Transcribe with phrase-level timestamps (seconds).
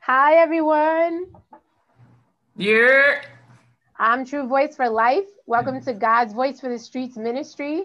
[0.00, 1.26] Hi, everyone.
[2.56, 3.20] Yeah.
[3.98, 5.26] I'm True Voice for Life.
[5.46, 7.84] Welcome to God's Voice for the Streets Ministry.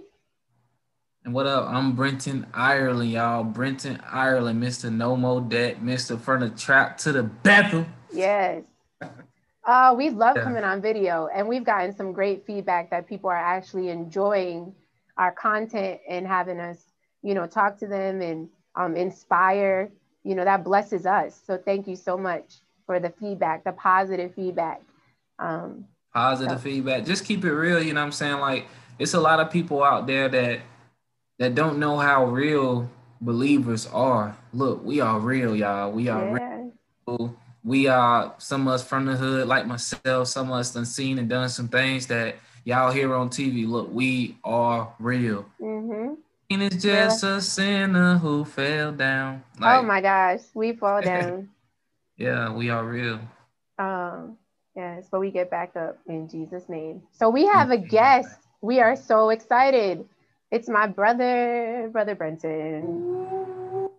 [1.26, 1.68] And what up?
[1.68, 3.44] I'm Brentton Ireland, y'all.
[3.44, 4.92] Brentton Ireland, Mr.
[4.92, 6.20] No More Debt, Mr.
[6.20, 7.86] From the Trap to the Bethel.
[8.14, 8.64] Yes.
[9.66, 10.44] Uh, we love Yeah.
[10.44, 14.74] coming on video, and we've gotten some great feedback that people are actually enjoying
[15.18, 16.94] our content and having us,
[17.24, 19.92] you know, talk to them and um, inspire.
[20.26, 21.40] You know, that blesses us.
[21.46, 22.56] So thank you so much
[22.88, 24.82] for the feedback, the positive feedback.
[25.40, 26.58] Um, Positive Yeah.
[26.58, 27.06] feedback.
[27.06, 28.40] Just keep it real, you know what I'm saying?
[28.40, 28.66] Like
[28.98, 30.60] it's a lot of people out there that
[31.40, 32.90] that don't know how real
[33.22, 34.36] believers are.
[34.54, 35.92] Look, we are real, y'all.
[35.92, 36.72] We are real.
[37.08, 37.28] yeah.
[37.64, 41.20] we are some of us from the hood, like myself, some of us done seen
[41.20, 43.68] and done some things that y'all hear on TV.
[43.68, 45.46] Look, we are real.
[45.60, 46.14] hmm
[46.50, 49.44] And it's just a sinner who fell down.
[49.62, 51.50] oh my gosh, we fall down.
[52.18, 53.20] yeah, we are real.
[53.80, 54.38] Um,
[54.76, 57.02] yes, but we get back up in Jesus' name.
[57.12, 58.30] So we have a guest.
[58.62, 60.06] We are so excited.
[60.52, 63.90] It's my brother, brother Brentton.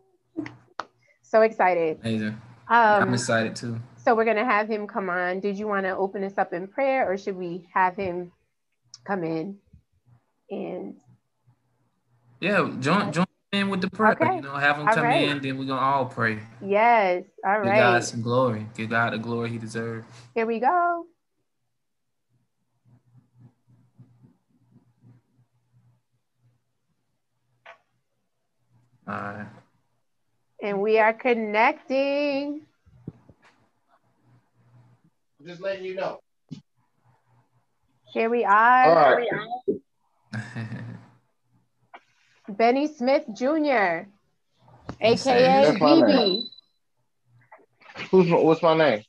[1.23, 1.99] So excited.
[2.01, 2.41] Amazing.
[2.69, 3.79] I'm Um, excited too.
[3.97, 5.41] so we're gonna have him come on.
[5.41, 8.31] Did you want to open us up in prayer, or should we have him
[9.05, 9.59] come in?
[10.51, 10.95] And
[12.41, 14.13] Yeah, join join in with the prayer.
[14.13, 14.37] Okay.
[14.37, 15.29] You know, have them All come right.
[15.29, 16.41] in, then we're gonna all pray.
[16.61, 18.67] yes, all Give God some glory.
[18.77, 20.07] Give God the glory he deserves.
[20.35, 21.07] here we go.
[29.09, 29.47] All right.
[30.63, 32.63] And we are connecting.
[35.41, 36.19] I'm just letting you know.
[38.13, 38.85] Here we are.
[38.85, 39.81] All Here we
[40.35, 40.83] are.
[42.49, 44.07] Bennie Smith Jr.,
[45.01, 46.43] aka BB.
[48.11, 49.03] Who's my, what's my name?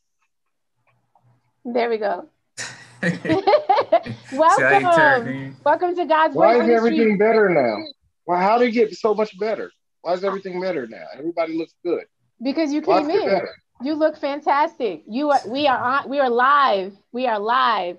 [1.66, 2.30] There we go.
[3.04, 5.28] See how you turned Welcome.
[5.28, 5.56] in?
[5.64, 6.48] Welcome to God's Way.
[6.48, 7.20] Why is everything Street.
[7.20, 7.78] better now?
[8.26, 9.72] Well, how did it get so much better?
[10.02, 11.06] Why is everything better now?
[11.18, 12.06] Everybody looks good.
[12.42, 13.42] Because you came is in.
[13.84, 15.04] You look fantastic.
[15.08, 16.94] You are we are on we are live.
[17.12, 17.98] We are live.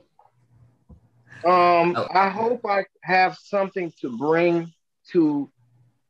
[1.45, 2.09] Um, Oh.
[2.13, 4.73] I hope I have something to bring
[5.13, 5.51] to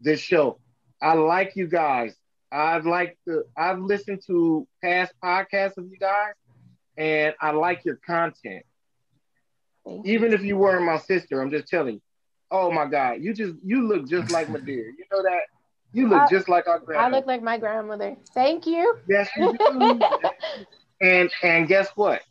[0.01, 0.61] this show.
[1.03, 2.15] I like you guys.
[2.51, 6.35] I've like the I've listened to past podcasts of you guys,
[6.97, 8.65] and I like your content.
[9.87, 10.03] You.
[10.05, 12.01] Even if you weren't my sister, I'm just telling you.
[12.51, 14.87] Oh my God, you just you look just like my dear.
[14.89, 15.43] You know that?
[15.93, 17.15] You look Uh, just like our grandmother.
[17.15, 18.17] I look like my grandmother.
[18.35, 18.97] Thank you.
[19.09, 20.01] Yes, you do.
[21.01, 22.23] and and guess what?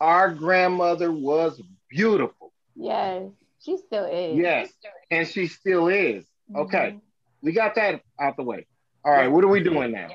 [0.00, 1.60] Our grandmother was
[1.90, 2.52] beautiful.
[2.74, 3.30] yes,
[3.66, 4.38] she still is.
[4.38, 4.72] Yes,
[5.10, 6.24] and she still is.
[6.50, 6.56] Mhm.
[6.62, 6.98] Okay,
[7.42, 8.66] we got that out the way.
[9.04, 10.08] All right, what are we doing now?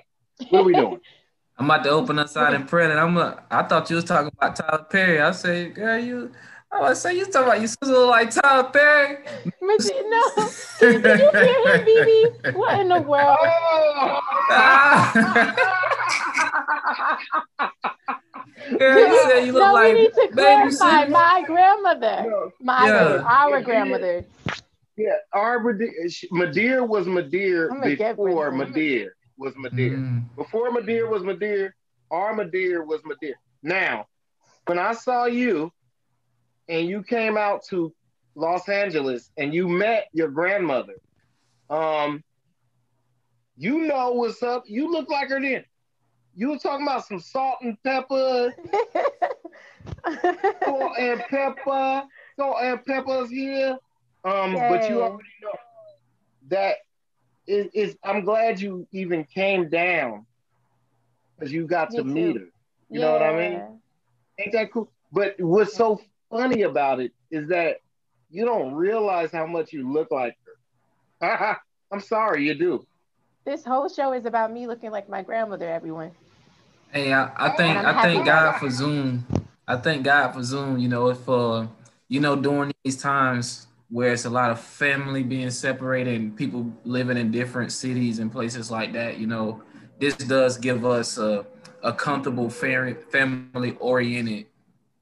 [0.50, 1.00] What are we doing?
[1.57, 3.16] I'm about to open us out in prayer, and I'm.
[3.17, 5.22] A, I thought you was talking about Tyler Perry.
[5.22, 6.31] I say, girl, you.
[6.72, 9.17] I was say you talking about you sister look like Tyler Perry.
[9.44, 10.22] But you- no.
[10.79, 12.56] Did you hear him, BB?
[12.56, 13.38] What in the world?
[18.78, 22.26] girl, you said you look no, like we need to baby clarify my grandmother.
[22.30, 23.24] No, My Yeah.
[23.26, 23.62] our Yeah.
[23.62, 24.26] grandmother.
[24.98, 28.74] yeah, our Madeir, was Madeir I'm gonna get before Brentton.
[28.74, 29.96] Madeir was Madeir.
[29.98, 30.36] Mm.
[30.36, 31.72] Before Madeir was Madeir,
[32.12, 33.34] our Madeir was Madeir.
[33.64, 34.08] Now,
[34.68, 35.72] when I saw you
[36.70, 37.94] and you came out to
[38.36, 40.96] Los Angeles and you met your grandmother,
[41.70, 42.24] um,
[43.58, 44.64] you know what's up.
[44.66, 45.64] You look like her then.
[46.36, 48.53] You were talking about some salt and pepper,
[50.64, 52.03] salt and pepper,
[52.38, 53.78] salt and peppers here.
[54.24, 55.52] Um, but you already know
[56.50, 56.78] that
[57.47, 60.25] is, is I'm glad you even came down
[61.38, 62.47] because you got to Me meet her.
[62.90, 63.52] You know what I mean?
[63.53, 63.68] Yeah.
[64.40, 64.91] Ain't that cool?
[65.12, 67.78] But what's so funny about it is that
[68.30, 70.38] you don't realize how much you look like
[71.22, 71.58] her.
[71.91, 72.86] I'm sorry, you do.
[73.44, 76.11] This whole show is about me looking like my grandmother, everyone.
[76.91, 79.26] Hey, I, I think I'm thank God for Zoom.
[79.67, 80.78] I thank God for Zoom.
[80.78, 81.70] You know, for
[82.09, 86.72] you know during these times where it's a lot of family being separated and people
[86.84, 89.17] living in different cities and places like that.
[89.17, 89.61] You know,
[89.99, 91.46] this does give us a
[91.84, 94.47] a comfortable, family oriented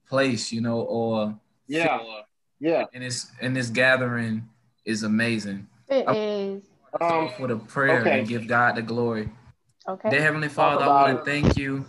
[0.07, 0.51] place.
[0.51, 1.36] You know, or
[1.68, 2.00] Yeah.
[2.59, 2.86] Yeah.
[2.94, 4.47] and this and this gathering
[4.86, 5.68] is amazing.
[5.89, 6.63] It I'm- is.
[7.00, 8.18] Um, for the prayer okay.
[8.19, 9.30] and give God the glory.
[9.89, 10.12] Okay.
[10.12, 11.83] Dear Heavenly Father, I want to thank you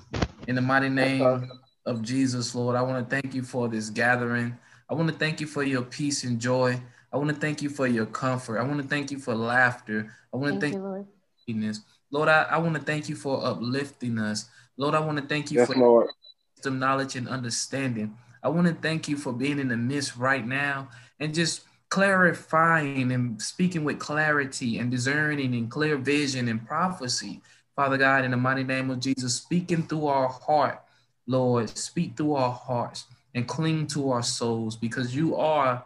[0.46, 1.50] in the mighty name
[1.84, 2.74] of Jesus, Lord.
[2.74, 4.56] I want to thank you for this gathering.
[4.88, 6.80] I want to thank you for your peace and joy.
[7.12, 8.58] I want to thank you for your comfort.
[8.58, 10.10] I want to thank you for laughter.
[10.32, 11.04] I want to Thank thank you, Lord.
[11.04, 11.80] for happiness.
[12.10, 14.48] Lord, I, I want to thank you for uplifting us.
[14.78, 16.08] Lord, I want to thank you yes, for Lord.
[16.56, 18.16] wisdom, knowledge, and understanding.
[18.42, 20.88] I want to thank you for being in the midst right now
[21.18, 27.42] and just clarifying and speaking with clarity and discerning and clear vision and prophecy.
[27.80, 30.82] Father God, in the mighty name of Jesus, speaking through our heart,
[31.26, 35.82] Lord, speak through our hearts and cling to our souls because you are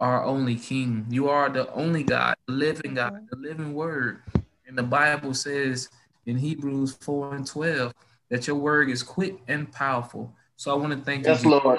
[0.00, 1.06] our only King.
[1.08, 4.22] You are the only God, the living God, the living word.
[4.66, 5.88] And the Bible says
[6.26, 7.94] in Hebrews 4 and 12
[8.30, 10.34] that your word is quick and powerful.
[10.56, 11.52] So I want to thank yes, you.
[11.52, 11.78] Yes, Lord.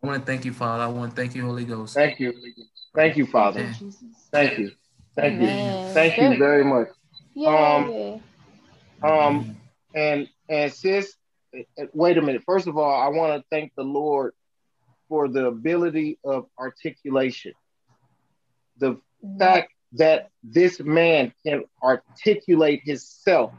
[0.00, 0.84] I want to thank you, Father.
[0.84, 1.94] I want to thank you, Holy Ghost.
[1.94, 2.32] Thank you.
[2.94, 3.62] Thank you, Father.
[3.62, 3.74] Amen.
[4.30, 4.70] Thank you.
[5.16, 5.72] Thank you.
[5.92, 6.86] Thank you very much.
[7.34, 7.46] Yay.
[7.48, 8.22] Um,
[9.02, 9.56] Um,
[9.94, 11.14] and and sis,
[11.92, 12.42] wait a minute.
[12.44, 14.32] First of all, I want to thank the Lord
[15.08, 17.52] for the ability of articulation.
[18.78, 19.00] The
[19.38, 23.52] fact that this man can articulate himself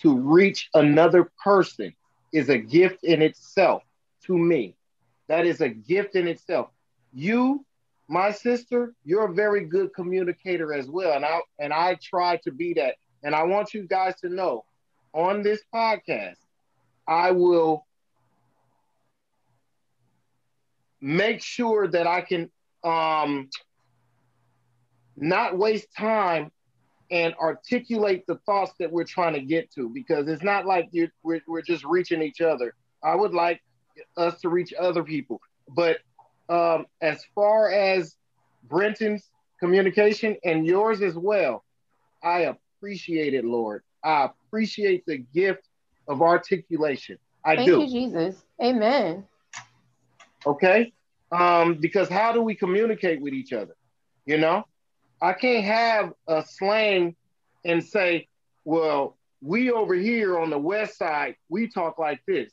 [0.00, 1.94] to reach another person
[2.32, 3.82] is a gift in itself
[4.24, 4.74] to me.
[5.28, 6.68] That is a gift in itself.
[7.12, 7.64] You,
[8.08, 11.12] my sister, you're a very good communicator as well.
[11.12, 12.96] And I and I try to be that.
[13.22, 14.64] And I want you guys to know
[15.14, 16.36] on this podcast,
[17.06, 17.86] I will
[21.00, 22.50] make sure that I can
[22.84, 23.50] um,
[25.16, 26.50] not waste time
[27.10, 30.88] and articulate the thoughts that we're trying to get to because it's not like
[31.22, 32.74] we're, we're just reaching each other.
[33.02, 33.60] I would like
[34.16, 35.40] us to reach other people.
[35.68, 35.98] But
[36.48, 38.16] um, as far as
[38.64, 39.28] Brentton's
[39.60, 41.64] communication and yours as well,
[42.22, 43.82] I appreciate it, Lord.
[44.02, 45.66] I appreciate the gift
[46.08, 47.16] of articulation.
[47.42, 47.80] I Thank do.
[47.80, 48.44] you, Jesus.
[48.62, 49.24] Amen.
[50.46, 50.92] Okay.
[51.30, 53.74] Um, because how do we communicate with each other?
[54.26, 54.64] You know,
[55.22, 57.16] I can't have a slang
[57.64, 58.28] and say,
[58.66, 62.52] well, we over here on the west side, we talk like this,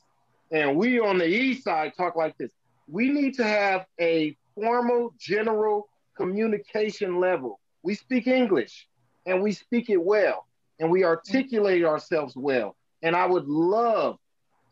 [0.50, 2.50] and we on the east side talk like this.
[2.88, 7.60] We need to have a formal, general communication level.
[7.82, 8.88] We speak English
[9.26, 10.46] and we speak it well
[10.80, 12.74] and we articulate ourselves well.
[13.02, 14.18] And I would love,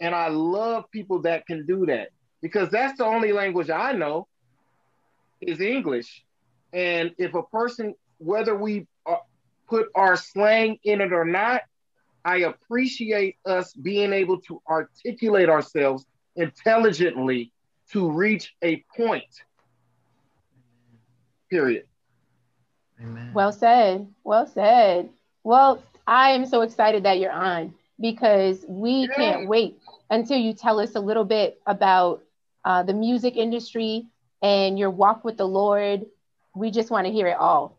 [0.00, 2.08] and I love people that can do that
[2.42, 4.26] because that's the only language I know
[5.40, 6.24] is English.
[6.72, 8.86] And if a person, whether we
[9.68, 11.62] put our slang in it or not,
[12.24, 16.04] I appreciate us being able to articulate ourselves
[16.36, 17.52] intelligently
[17.92, 19.42] to reach a point.
[21.50, 21.84] Period.
[23.00, 23.30] Amen.
[23.32, 24.08] Well said.
[24.24, 25.10] Well said.
[25.44, 29.78] Well, I am so excited that you're on because we can't wait
[30.10, 32.24] until you tell us a little bit about
[32.64, 34.06] uh, the music industry
[34.42, 36.06] and your walk with the Lord.
[36.54, 37.76] We just want to hear it all.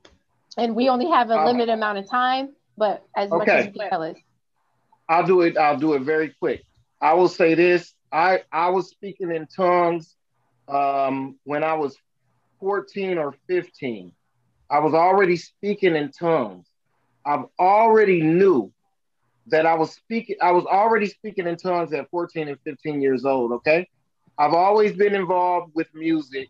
[0.57, 3.71] And we only have a Uh, limited amount of time, but as much as you
[3.71, 4.17] can tell us.
[5.09, 5.57] I'll do it.
[5.57, 6.63] I'll do it very quick.
[7.01, 7.95] I will say this.
[8.11, 10.15] I I was speaking in tongues
[10.67, 11.97] um, when I was
[12.59, 14.13] 14 or 15.
[14.69, 16.68] I was already speaking in tongues.
[17.29, 18.73] I've already knew
[19.47, 20.35] that I was speaking.
[20.41, 23.51] I was already speaking in tongues at 14 and 15 years old.
[23.51, 23.87] Okay,
[24.39, 26.49] I've always been involved with music,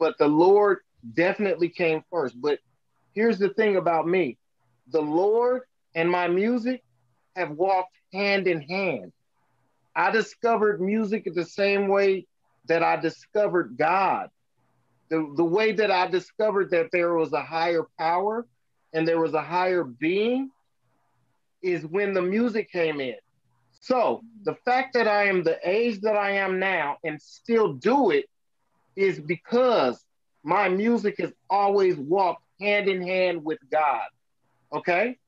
[0.00, 0.78] but the Lord
[1.14, 2.34] definitely came first.
[2.40, 2.58] But
[3.14, 4.38] here's the thing about me:
[4.90, 5.62] the Lord
[5.94, 6.82] and my music
[7.36, 9.12] have walked hand in hand.
[9.94, 12.26] I discovered music the same way
[12.66, 14.30] that I discovered God.
[15.10, 18.48] The, the way that I discovered that there was a higher power
[18.92, 20.50] and there was a higher being
[21.62, 23.16] is when the music came in.
[23.80, 28.10] So the fact that I am the age that I am now and still do
[28.10, 28.26] it
[28.96, 30.04] is because
[30.44, 34.06] my music has always walked hand in hand with God.
[34.72, 35.18] Okay?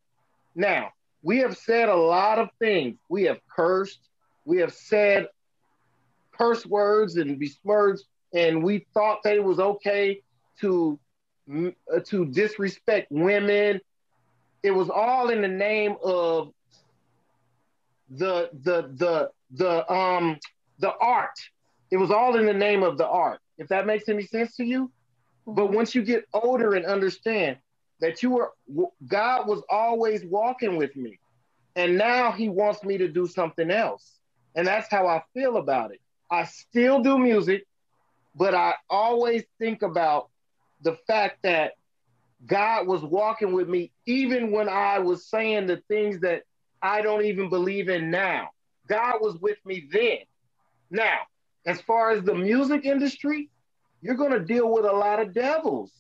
[0.55, 0.93] Now,
[1.23, 2.99] we have said a lot of things.
[3.09, 3.99] We have cursed.
[4.45, 5.29] We have said
[6.33, 10.21] curse words and besmirched, and we thought that it was okay
[10.61, 10.99] to
[11.49, 13.81] to disrespect women.
[14.63, 16.53] It was all in the name of
[18.11, 20.39] the the the the um
[20.79, 21.39] the art.
[21.91, 23.41] It was all in the name of the art.
[23.59, 24.91] If that makes any sense to you.
[25.47, 27.59] But once you get older and understand
[28.01, 28.51] that you were
[29.07, 31.19] God was always walking with me.
[31.77, 34.19] And now he wants me to do something else.
[34.55, 36.01] And that's how I feel about it.
[36.31, 37.67] I still do music,
[38.35, 40.31] but I always think about
[40.85, 41.73] the fact that
[42.47, 46.43] God was walking with me even when I was saying the things that
[46.83, 48.51] I don't even believe in now.
[48.87, 50.19] God was with me then.
[50.91, 51.21] Now,
[51.67, 53.49] as far as the music industry,
[54.03, 55.91] you're going to deal with a lot of devils.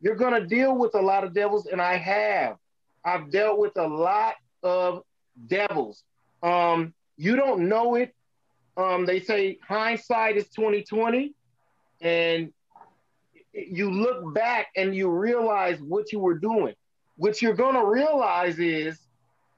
[0.00, 2.56] You're going to deal with a lot of devils, and I have.
[3.04, 5.02] I've dealt with a lot of
[5.46, 6.02] devils.
[6.42, 8.14] Um, you don't know it.
[8.78, 11.34] Um, they say hindsight is 2020,
[12.00, 12.50] and
[13.52, 16.74] you look back and you realize what you were doing.
[17.16, 18.98] What you're gonna realize is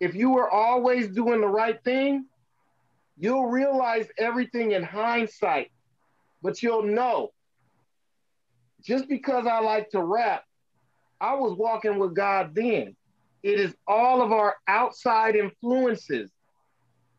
[0.01, 2.27] if you were always doing the right thing,
[3.19, 5.71] you'll realize everything in hindsight,
[6.43, 7.31] but you'll know.
[8.83, 10.45] Just because I like to rap,
[11.21, 12.97] I was walking with God then.
[13.43, 16.31] It is all of our outside influences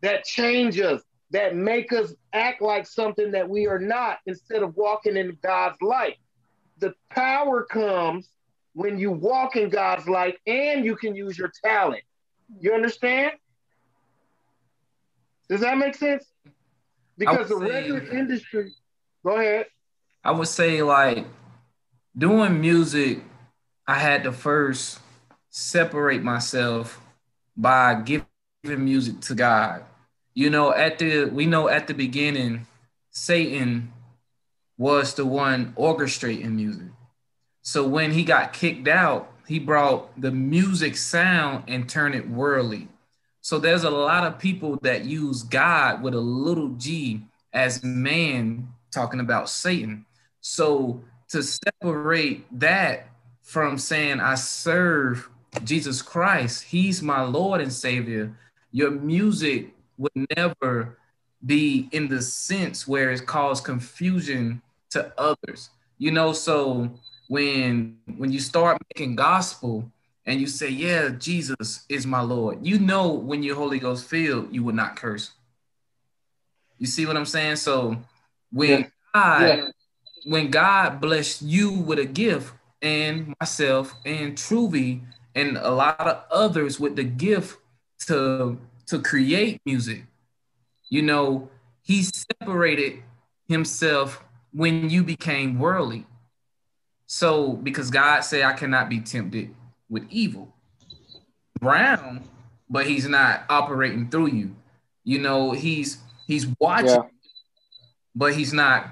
[0.01, 1.01] that change us,
[1.32, 5.82] that make us act like something that we are not instead of walking in God's
[5.82, 6.18] light.
[6.84, 8.28] The power comes
[8.74, 12.04] when you walk in God's light and you can use your talent.
[12.60, 13.32] You understand?
[15.48, 16.25] Does that make sense?
[17.18, 18.74] Because the record industry,
[19.24, 19.68] go ahead.
[20.25, 21.25] I would say like
[22.18, 23.24] doing music,
[23.88, 25.00] I had to first
[25.50, 27.00] separate myself
[27.56, 28.25] by giving
[28.66, 29.86] music to God.
[30.34, 32.68] You know, at the we know at the beginning,
[33.10, 33.94] Satan
[34.77, 36.88] was the one orchestrating music.
[37.62, 42.88] So when he got kicked out, he brought the music sound and turned it worldly.
[43.42, 48.70] So there's a lot of people that use God with a little g as man
[48.92, 50.06] talking about Satan.
[50.42, 53.08] So to separate that
[53.42, 55.30] from saying I serve
[55.63, 58.36] Jesus Christ, he's my Lord and Savior,
[58.72, 60.98] your music would never
[61.46, 64.62] be in the sense where it caused confusion
[64.94, 65.70] to others.
[65.98, 66.90] You know, so
[67.28, 69.92] when when you start making gospel
[70.26, 74.54] and you say, Yeah, Jesus is my Lord, you know when you're Holy Ghost filled,
[74.54, 75.32] you will not curse.
[76.78, 77.58] You see what I'm saying?
[77.58, 77.98] So
[78.52, 78.88] when yeah.
[79.14, 79.68] God yeah.
[80.26, 85.02] when God blessed you with a gift and myself and Truvy
[85.36, 87.58] and a lot of others with the gift
[88.08, 90.04] to to create music,
[90.90, 91.50] you know,
[91.84, 93.02] he separated
[93.48, 94.23] himself
[94.54, 96.06] when you became worldly.
[97.06, 99.54] So because God said I cannot be tempted
[99.90, 100.54] with evil.
[101.60, 102.24] Brown,
[102.70, 104.56] but he's not operating through you.
[105.04, 107.02] You know, he's he's watching, yeah.
[108.16, 108.88] but he's not.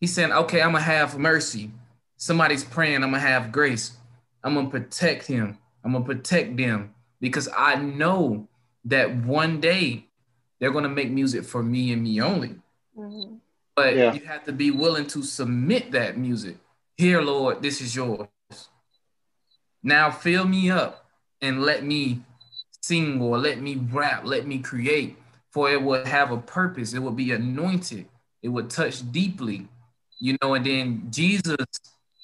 [0.00, 1.70] He's saying, okay, I'm gonna have mercy.
[2.16, 3.96] Somebody's praying, I'm gonna have grace.
[4.42, 5.58] I'm gonna protect him.
[5.82, 8.48] I'm gonna protect them because I know
[8.86, 10.06] that one day
[10.58, 12.56] they're gonna make music for me and me only.
[12.96, 13.36] Mm-hmm.
[13.76, 14.12] But yeah.
[14.14, 16.56] you have to be willing to submit that music.
[16.96, 18.28] Here, Lord, this is yours.
[19.82, 21.06] Now fill me up
[21.42, 22.22] and let me
[22.82, 25.16] sing or let me rap, let me create,
[25.50, 26.94] for it will have a purpose.
[26.94, 28.06] It will be anointed.
[28.42, 29.68] It will touch deeply,
[30.18, 31.56] you know, and then Jesus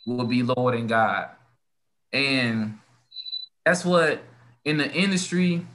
[0.07, 1.31] will be Lord and God.
[2.13, 2.79] And
[3.65, 4.23] that's what
[4.65, 5.67] in the industry,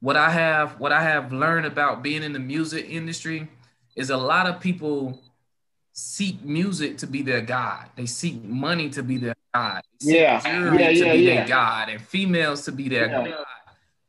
[0.00, 3.48] what I have, what I have learned about being in the music industry
[3.96, 5.20] is a lot of people
[5.92, 7.86] seek music to be their God.
[7.96, 9.82] They seek money to be their God.
[10.00, 10.42] Yeah.
[10.44, 11.34] Yeah, yeah, yeah.
[11.34, 13.28] their God and females to be their yeah.
[13.28, 13.44] God.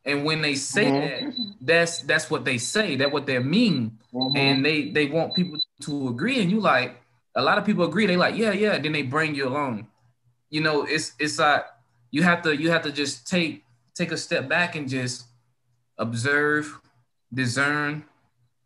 [0.05, 1.29] And when they say mm-hmm.
[1.29, 2.95] that, that's that's what they say.
[2.95, 3.97] That's what they mean.
[4.13, 4.37] Mm-hmm.
[4.37, 6.41] And they they want people to agree.
[6.41, 7.01] And you like
[7.35, 8.05] a lot of people agree.
[8.05, 8.77] They like, yeah, yeah.
[8.77, 9.87] Then they bring you along.
[10.49, 11.65] You know, it's it's like
[12.11, 13.63] you have to you have to just take
[13.95, 15.25] take a step back and just
[15.97, 16.79] observe,
[17.33, 18.03] discern,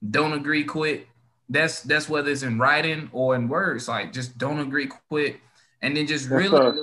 [0.09, 1.07] don't agree, quit.
[1.51, 3.89] That's that's whether it's in writing or in words.
[3.89, 5.35] Like just don't agree, quit.
[5.81, 6.79] And then just really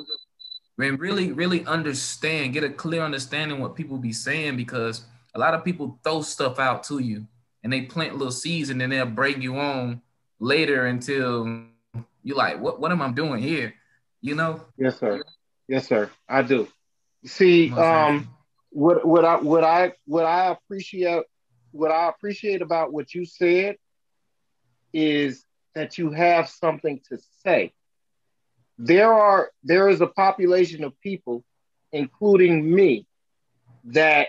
[0.79, 5.55] and really really understand get a clear understanding what people be saying because a lot
[5.55, 7.27] of people throw stuff out to you
[7.65, 10.03] and they plant little seeds and then they'll break you on
[10.39, 11.65] later until
[12.23, 13.75] you're like what what am i doing here?
[14.21, 14.61] You know?
[14.77, 15.23] Yes sir.
[15.67, 16.11] Yes sir.
[16.29, 16.69] I do.
[17.25, 18.29] See um
[18.71, 21.25] what what i what i what i appreciate
[21.73, 23.77] what i appreciate about what you said
[24.93, 27.73] is that you have something to say
[28.79, 31.45] there are there is a population of people,
[31.93, 33.07] including me,
[33.85, 34.29] that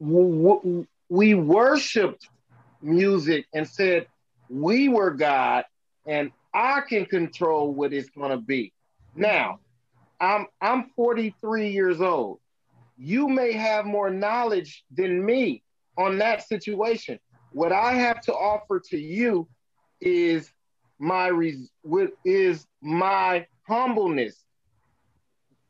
[0.00, 2.28] w- we worshipped
[2.80, 4.06] music and said
[4.48, 5.64] we were God
[6.06, 8.72] and I can control what it's going to be.
[9.14, 9.58] Now,
[10.20, 12.38] I'm I'm 43 years old.
[12.96, 15.62] You may have more knowledge than me
[15.98, 17.18] on that situation.
[17.54, 19.48] What I have to offer to you
[20.00, 20.52] is
[20.98, 21.70] my res-
[22.24, 24.44] is my humbleness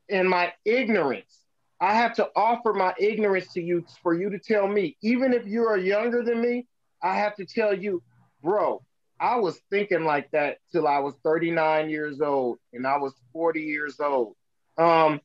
[0.09, 1.43] and my ignorance.
[1.79, 5.47] I have to offer my ignorance to you for you to tell me, even if
[5.47, 6.67] you are younger than me,
[7.03, 8.03] I have to tell you,
[8.43, 8.83] bro,
[9.21, 13.61] I was thinking like that till I was 39 years old and I was 40
[13.61, 14.37] years old.
[14.79, 15.21] Um,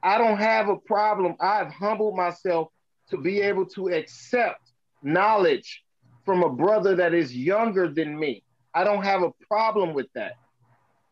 [0.00, 1.34] I don't have a problem.
[1.40, 2.68] I've humbled myself
[3.10, 4.60] to be able to accept
[5.02, 5.82] knowledge
[6.28, 8.42] from a brother that is younger than me.
[8.74, 10.34] I don't have a problem with that.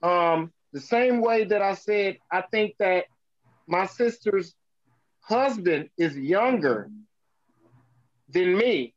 [0.03, 3.07] Um, the same way that I said, I think that
[3.67, 4.55] my sister's
[5.23, 6.91] husband is younger
[8.29, 8.93] than me,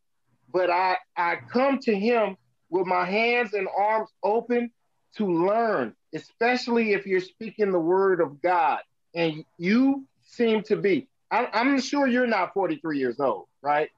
[0.51, 2.35] but I, I come to him
[2.69, 4.71] with my hands and arms open
[5.15, 8.79] to learn, especially if you're speaking the word of God.
[9.15, 11.07] And you seem to be.
[11.31, 13.89] I, I'm sure you're not 43 years old, right?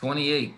[0.00, 0.54] 28.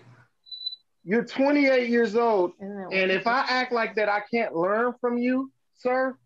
[1.03, 2.53] You're 28 years old.
[2.59, 6.17] And if I act like that, I can't learn from you, sir,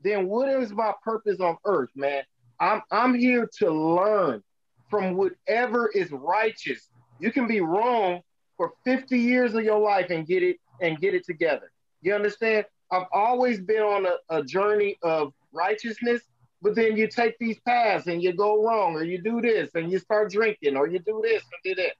[0.00, 2.22] then what is my purpose on earth, man?
[2.60, 4.42] I'm, I'm here to learn
[4.88, 6.88] from whatever is righteous.
[7.18, 8.20] You can be wrong
[8.56, 11.70] for 50 years of your life and get it and get it together.
[12.00, 12.64] You understand?
[12.90, 16.22] I've always been on a, a journey of righteousness
[16.64, 19.92] but then you take these paths and you go wrong, or you do this and
[19.92, 21.92] you start drinking, or you do this and do that.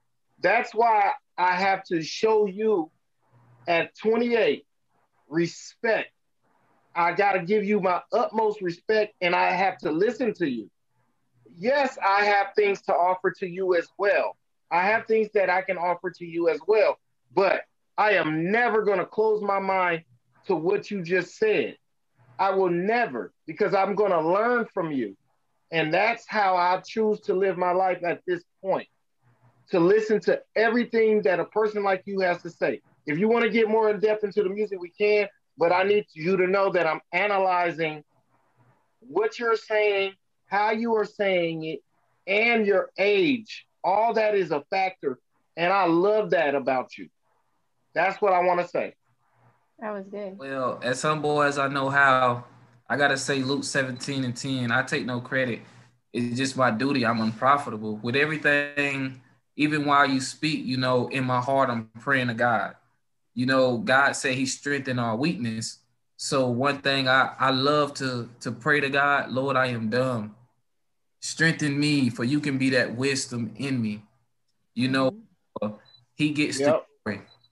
[0.45, 1.09] That's why
[1.39, 2.91] I have to show you
[3.67, 4.63] at 28
[5.27, 6.11] respect.
[6.93, 10.69] I got to give you my utmost respect and I have to listen to you.
[11.57, 14.37] Yes, I have things to offer to you as well.
[14.69, 16.99] I have things that I can offer to you as well,
[17.33, 17.61] but
[17.97, 20.03] I am never going to close my mind
[20.45, 21.75] to what you just said.
[22.37, 25.17] I will never, because I'm going to learn from you.
[25.71, 28.87] And that's how I choose to live my life at this point
[29.71, 32.81] to listen to everything that a person like you has to say.
[33.05, 35.83] If you want to get more in depth into the music, we can, but I
[35.83, 38.03] need you to know that I'm analyzing
[38.99, 40.13] what you're saying,
[40.47, 41.79] how you are saying it,
[42.27, 43.65] and your age.
[43.83, 45.19] All that is a factor.
[45.57, 47.07] And I love that about you.
[47.93, 48.95] That's what I want to say.
[49.79, 50.37] That was good.
[50.37, 52.45] Well, as humble as I know how,
[52.89, 54.71] I gotta say Luke 17 and 10.
[54.71, 55.61] I take no credit.
[56.13, 57.05] It's just my duty.
[57.05, 57.97] I'm unprofitable.
[57.97, 59.21] With everything,
[59.55, 62.75] even while you speak, you know, in my heart, I'm praying to God.
[63.33, 65.79] You know, God said He strengthened our weakness.
[66.17, 70.35] So one thing I, I love to to pray to God, Lord, I am dumb.
[71.19, 74.03] Strengthen me, for you can be that wisdom in me.
[74.73, 75.15] You know.
[76.17, 76.67] He gets yep.
[76.67, 76.85] to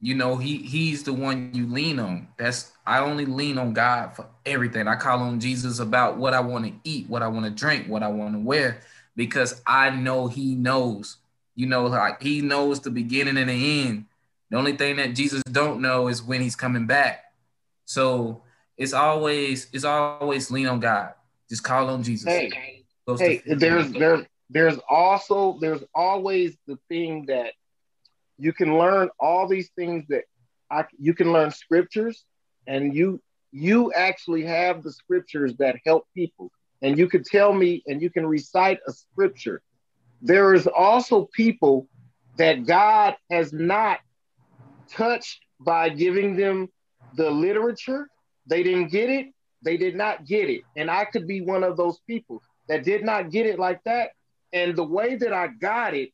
[0.04, 2.28] you know, he he's the one you lean on.
[2.38, 4.86] That's I only lean on God for everything.
[4.86, 7.88] I call on Jesus about what I want to eat, what I want to drink,
[7.88, 8.82] what I want to wear,
[9.16, 11.16] because I know he knows.
[11.56, 14.06] You know, like he knows the beginning and the end.
[14.50, 17.24] The only thing that Jesus don't know is when he's coming back.
[17.86, 18.44] So
[18.78, 21.14] it's always it's always lean on God.
[21.50, 22.28] Just call on Jesus.
[22.28, 22.52] Hey,
[23.08, 27.54] hey there's there's there's also there's always the thing that
[28.38, 30.24] you can learn all these things that
[30.72, 32.24] I, you can learn scriptures
[32.68, 37.84] and you you actually have the scriptures that help people and you can tell me
[37.88, 39.62] and you can recite a scripture
[40.24, 41.88] there is also people
[42.38, 44.00] that god has not
[44.92, 46.70] touched by giving them
[47.16, 48.08] the literature
[48.48, 49.28] they didn't get it
[49.64, 53.04] they did not get it and i could be one of those people that did
[53.06, 54.12] not get it like that
[54.54, 56.12] and the way that i got it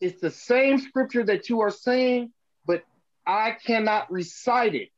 [0.00, 2.32] it's the same scripture that you are saying,
[2.66, 2.82] but
[3.26, 4.90] I cannot recite it.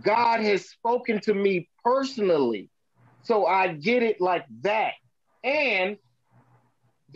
[0.00, 2.70] God has spoken to me personally.
[3.22, 4.94] So I get it like that.
[5.44, 5.98] And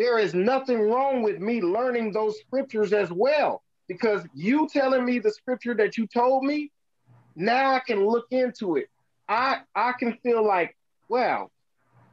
[0.00, 3.62] there is nothing wrong with me learning those scriptures as well.
[3.86, 6.72] Because you telling me the scripture that you told me,
[7.36, 8.88] now I can look into it.
[9.28, 10.74] I I can feel like,
[11.08, 11.52] well,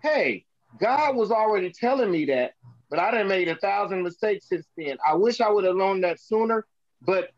[0.04, 0.46] hey,
[0.78, 2.52] God was already telling me that
[2.90, 4.98] but I done made a thousand mistakes since then.
[5.06, 6.66] I wish I would have learned that sooner,
[7.02, 7.30] but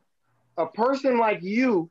[0.58, 1.90] a person like you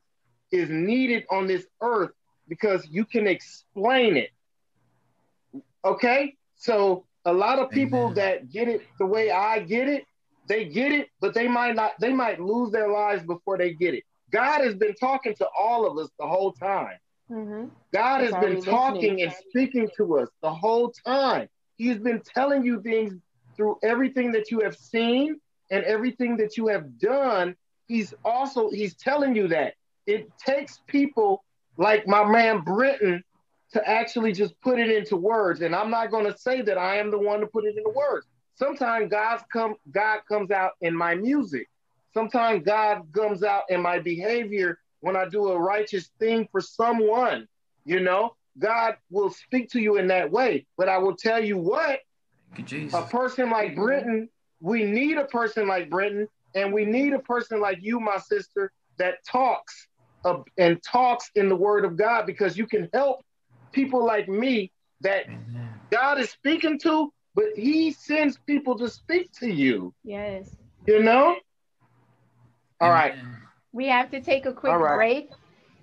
[0.51, 2.11] is needed on this earth
[2.47, 4.29] because you can explain it.
[5.83, 6.35] Okay?
[6.55, 8.13] So a lot of people Amen.
[8.15, 10.05] that get it the way I get it,
[10.47, 13.93] they get it, but they might not, they might lose their lives before they get
[13.93, 14.03] it.
[14.31, 16.97] God has been talking to all of us the whole time.
[17.31, 17.67] Mm-hmm.
[17.93, 21.47] God has been talking and speaking to us the whole time.
[21.77, 23.13] He's been telling you things
[23.55, 25.39] through everything that you have seen
[25.69, 27.55] and everything that you have done,
[27.87, 29.73] he's also he's telling you that
[30.05, 31.43] it takes people
[31.77, 33.23] like my man Brentton
[33.71, 35.61] to actually just put it into words.
[35.61, 37.91] And I'm not going to say that I am the one to put it into
[37.95, 38.25] words.
[38.55, 41.67] Sometimes God's come God comes out in my music.
[42.13, 47.47] Sometimes God comes out in my behavior when I do a righteous thing for someone.
[47.85, 50.65] You know, God will speak to you in that way.
[50.77, 51.99] But I will tell you what,
[52.93, 54.29] a person like Brentton,
[54.59, 58.71] we need a person like Brentton, and we need a person like you, my sister,
[58.97, 59.87] that talks
[60.25, 63.23] uh, and talks in the Word of God because you can help
[63.71, 65.69] people like me that Amen.
[65.91, 69.93] God is speaking to, but He sends people to speak to you.
[70.03, 70.55] Yes.
[70.85, 71.35] You know?
[72.81, 73.15] All right.
[73.71, 74.95] We have to take a quick right.
[74.95, 75.29] break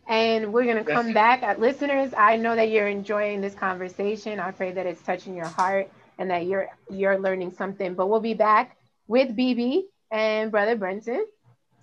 [0.08, 1.42] and we're going to come back.
[1.42, 4.40] At listeners, I know that you're enjoying this conversation.
[4.40, 7.94] I pray that it's touching your heart and that you're you're learning something.
[7.94, 11.26] But we'll be back with BB and Brother Brentton.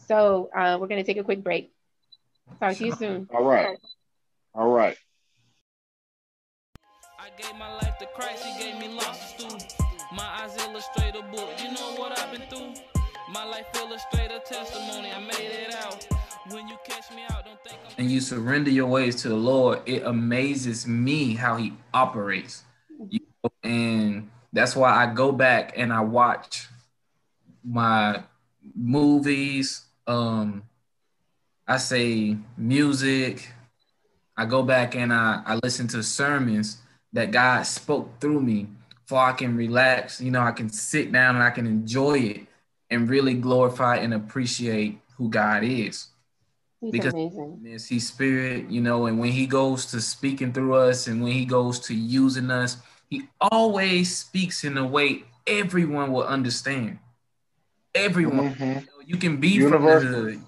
[0.07, 1.71] So uh, we're going to take a quick break.
[2.59, 3.27] Talk to you soon.
[3.33, 3.77] All right.
[4.53, 4.97] All right.
[7.23, 9.47] I gave my life to Christ, he gave me lost to
[10.13, 11.51] My eyes illustrate a book.
[11.57, 12.73] You know what I've been through?
[13.31, 15.09] My life illustrate a testimony.
[15.09, 16.05] I made it out.
[16.51, 19.37] When you catch me out, don't think I'm and you surrender your ways to the
[19.37, 22.65] Lord, it amazes me how he operates.
[23.63, 26.67] And that's why I go back and I watch
[27.63, 28.21] my
[28.75, 30.63] movies, um,
[31.65, 33.49] I say music.
[34.35, 36.82] I go back and I, I listen to sermons
[37.13, 38.67] that God spoke through me
[39.05, 40.19] for I can relax.
[40.19, 42.41] You know, I can sit down and I can enjoy it
[42.89, 46.07] and really glorify and appreciate who God is.
[46.81, 47.99] He's because amazing.
[47.99, 51.79] Spirit, you know, and when he goes to speaking through us and when he goes
[51.81, 52.77] to using us,
[53.09, 56.99] he always speaks in a way everyone will understand.
[57.95, 58.53] Everyone.
[58.53, 58.63] Mm-hmm.
[58.63, 60.01] You, know, you, can be Universal.
[60.01, 60.41] from the hood.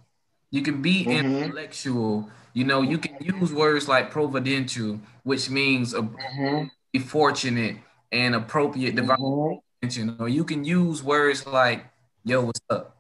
[0.51, 1.36] You can be mm-hmm.
[1.36, 2.30] intellectual.
[2.56, 6.68] You know, you can use words like providential, which means a, mm-hmm.
[6.94, 7.76] be fortunate
[8.13, 10.22] and appropriate divine mm-hmm.
[10.24, 11.86] Or you can use words like,
[12.24, 12.96] yo, what's up?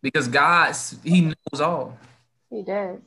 [0.00, 1.98] Because God, He knows all.
[2.50, 3.00] He does.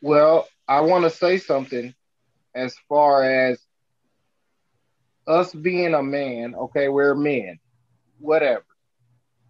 [0.00, 1.94] Well, I want to say something
[2.54, 3.60] as far as
[5.26, 7.58] us being a man, okay, we're men,
[8.18, 8.64] whatever.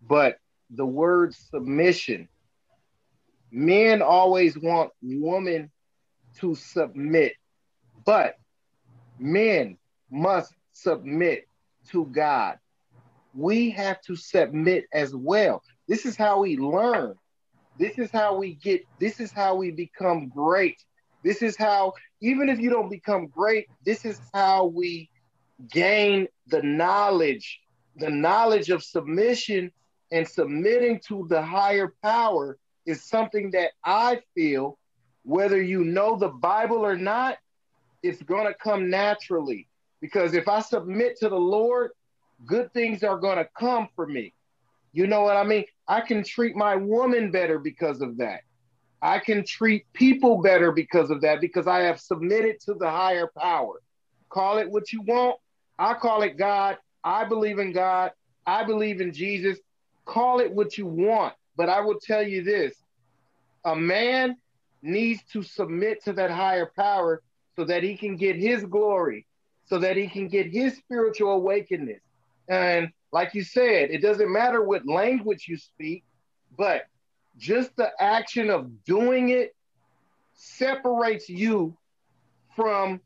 [0.02, 0.38] But
[0.68, 2.28] the word submission,
[3.54, 5.70] men always want women
[6.40, 7.34] to submit,
[8.04, 8.34] but
[9.16, 9.78] men
[10.10, 11.46] must submit
[11.90, 12.58] to God.
[13.32, 15.62] We have to submit as well.
[15.86, 17.14] This is how we learn.
[17.78, 20.82] This is how we get, this is how we become great.
[21.22, 25.10] This is how, even if you don't become great, this is how we
[25.70, 27.60] gain the knowledge,
[27.96, 29.70] the knowledge of submission
[30.10, 34.78] and submitting to the higher power is something that I feel,
[35.22, 37.38] whether you know the Bible or not,
[38.02, 39.68] it's going to come naturally.
[40.00, 41.92] Because if I submit to the Lord,
[42.44, 44.34] good things are going to come for me.
[44.92, 45.64] You know what I mean?
[45.88, 48.40] I can treat my woman better because of that.
[49.02, 53.30] I can treat people better because of that, because I have submitted to the higher
[53.36, 53.80] power.
[54.28, 55.36] Call it what you want.
[55.78, 56.78] I call it God.
[57.02, 58.12] I believe in God.
[58.46, 59.58] I believe in Jesus.
[60.04, 61.34] Call it what you want.
[61.56, 62.74] But I will tell you this
[63.64, 64.36] a man
[64.82, 67.22] needs to submit to that higher power
[67.56, 69.26] so that he can get his glory,
[69.64, 72.00] so that he can get his spiritual awakeness.
[72.48, 76.04] And like you said, it doesn't matter what language you speak,
[76.56, 76.82] but
[77.38, 79.54] just the action of doing it
[80.34, 81.76] separates you
[82.54, 83.00] from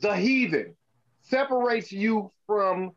[0.00, 0.76] the heathen,
[1.22, 2.92] separates you from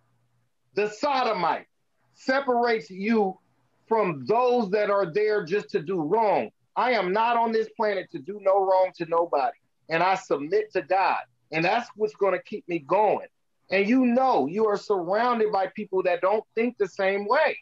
[0.74, 1.68] the sodomite,
[2.14, 3.38] separates you
[3.88, 6.50] from those that are there just to do wrong.
[6.76, 9.58] I am not on this planet to do no wrong to nobody.
[9.90, 11.20] And I submit to God.
[11.52, 13.28] And that's what's going to keep me going.
[13.72, 17.58] And you know, you are surrounded by people that don't think the same way.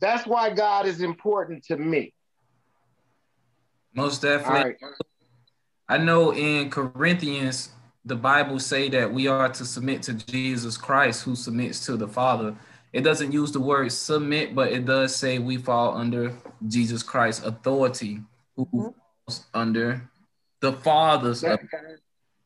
[0.00, 2.12] That's why God is important to me.
[3.94, 4.76] Most definitely.
[4.82, 4.94] Right.
[5.88, 7.70] I know in Corinthians,
[8.04, 12.08] the Bible say that we are to submit to Jesus Christ, who submits to the
[12.08, 12.56] Father.
[12.92, 16.34] It doesn't use the word submit, but it does say we fall under
[16.66, 18.20] Jesus Christ's authority,
[18.56, 18.88] who mm-hmm.
[19.26, 20.08] falls under
[20.60, 21.44] the Father's.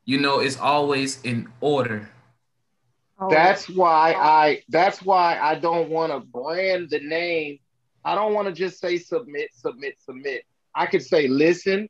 [0.04, 2.10] You know, it's always in order.
[3.28, 4.62] That's why I.
[4.68, 7.58] That's why I don't want to brand the name.
[8.04, 10.44] I don't want to just say submit, submit, submit.
[10.74, 11.88] I could say listen.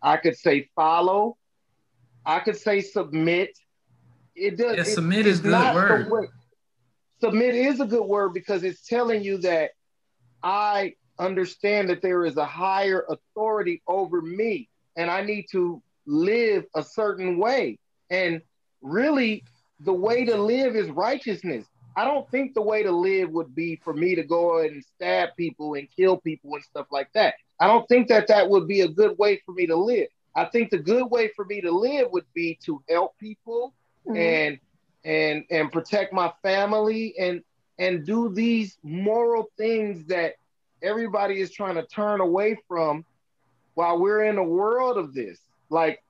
[0.00, 1.36] I could say follow.
[2.24, 3.58] I could say submit.
[4.36, 4.76] It does.
[4.76, 6.30] Yeah, it, submit is good word.
[7.20, 9.72] Submit is a good word because it's telling you that
[10.42, 16.64] I understand that there is a higher authority over me, and I need to live
[16.74, 17.78] a certain way.
[18.10, 18.40] And
[18.82, 19.44] really,
[19.80, 21.66] the way to live is righteousness.
[21.96, 25.30] I don't think the way to live would be for me to go and stab
[25.36, 27.34] people and kill people and stuff like that.
[27.60, 30.06] I don't think that that would be a good way for me to live.
[30.36, 33.74] I think the good way for me to live would be to help people
[34.06, 34.16] mm-hmm.
[34.16, 34.58] and
[35.04, 37.42] and and protect my family and
[37.78, 40.34] and do these moral things that
[40.82, 43.04] everybody is trying to turn away from
[43.74, 45.38] while we're in a world of this.
[45.70, 46.02] Like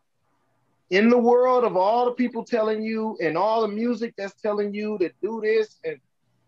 [0.90, 4.72] in the world of all the people telling you and all the music that's telling
[4.72, 6.00] you to do this and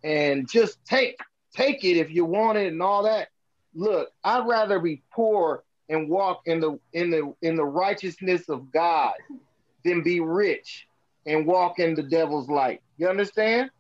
[0.03, 1.19] and just take
[1.55, 3.29] take it if you want it and all that.
[3.75, 8.73] Look, I'd rather be poor and walk in the in the in the righteousness of
[8.73, 9.15] God
[9.85, 10.87] than be rich
[11.27, 12.81] and walk in the devil's light.
[12.97, 13.71] You understand?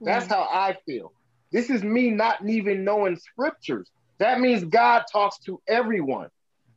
[0.00, 1.12] That's how I feel.
[1.52, 3.90] This is me not even knowing scriptures.
[4.18, 6.28] That means God talks to everyone.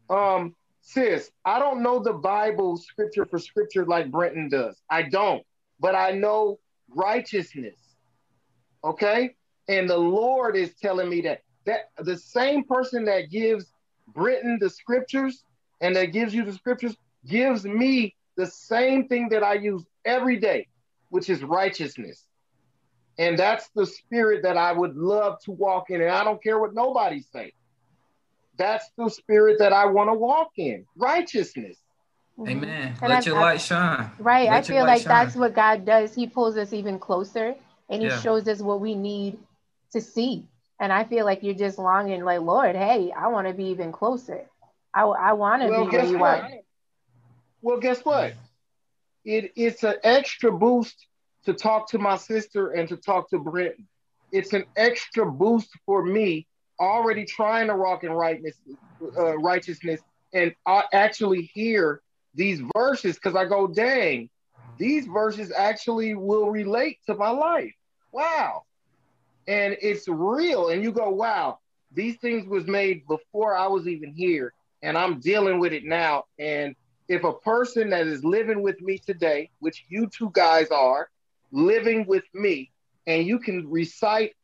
[0.09, 4.81] Um, sis, I don't know the Bible scripture for scripture like Brentton does.
[4.89, 5.43] I don't,
[5.79, 6.59] but I know
[6.89, 7.79] righteousness.
[8.83, 9.35] Okay?
[9.67, 13.65] And the Lord is telling me that that the same person that gives
[14.07, 15.43] Brentton the scriptures
[15.81, 16.95] and that gives you the scriptures
[17.27, 20.67] gives me the same thing that I use every day,
[21.09, 22.23] which is righteousness.
[23.17, 26.01] And that's the spirit that I would love to walk in.
[26.01, 27.53] And I don't care what nobody say.
[28.57, 30.85] That's the spirit that I want to walk in.
[30.97, 31.77] Righteousness.
[32.37, 32.49] Mm-hmm.
[32.49, 32.93] Amen.
[33.01, 34.09] And Let I- your I- light shine.
[34.19, 34.47] Right.
[34.49, 36.15] I Let your feel light like that's what God does.
[36.15, 37.55] He pulls us even closer
[37.89, 38.19] and he Yeah.
[38.19, 39.37] shows us what we need
[39.91, 40.47] to see.
[40.79, 43.91] And I feel like you're just longing, like, Lord, hey, I want to be even
[43.91, 44.45] closer.
[44.93, 46.39] I, I want to Well, be where you what?
[46.41, 46.49] are.
[47.61, 48.33] Well, guess what?
[49.25, 51.07] It, it's an extra boost
[51.45, 53.87] to talk to my sister and to talk to Brentton.
[54.31, 56.47] It's an extra boost for me
[56.79, 58.55] already trying to rock in rightness,
[59.17, 60.01] uh, righteousness
[60.33, 62.01] and I actually hear
[62.35, 64.29] these verses because I go, dang,
[64.77, 67.73] these verses actually will relate to my life.
[68.11, 68.63] Wow.
[69.47, 70.69] And it's real.
[70.69, 71.59] And you go, wow,
[71.91, 74.53] these things was made before I was even here.
[74.81, 76.25] And I'm dealing with it now.
[76.37, 76.75] And
[77.09, 81.09] if a person that is living with me today, which you two guys are,
[81.51, 82.71] living with me,
[83.07, 84.35] and you can recite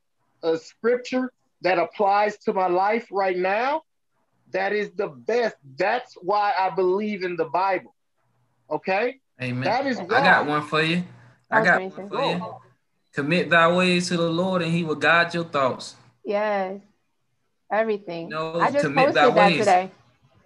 [0.44, 3.84] a scripture that applies to my life right now,
[4.52, 5.56] that is the best.
[5.78, 7.94] That's why I believe in the Bible.
[8.70, 9.20] Okay?
[9.42, 9.64] Amen.
[9.64, 11.04] That is I got one for you.
[11.52, 12.56] I got was one for you.
[13.14, 15.96] Commit thy ways to the Lord, and He will guide your thoughts.
[16.24, 16.82] Yes.
[17.72, 18.30] Everything.
[18.30, 19.60] No, I just commit thy posted that ways.
[19.60, 19.92] today.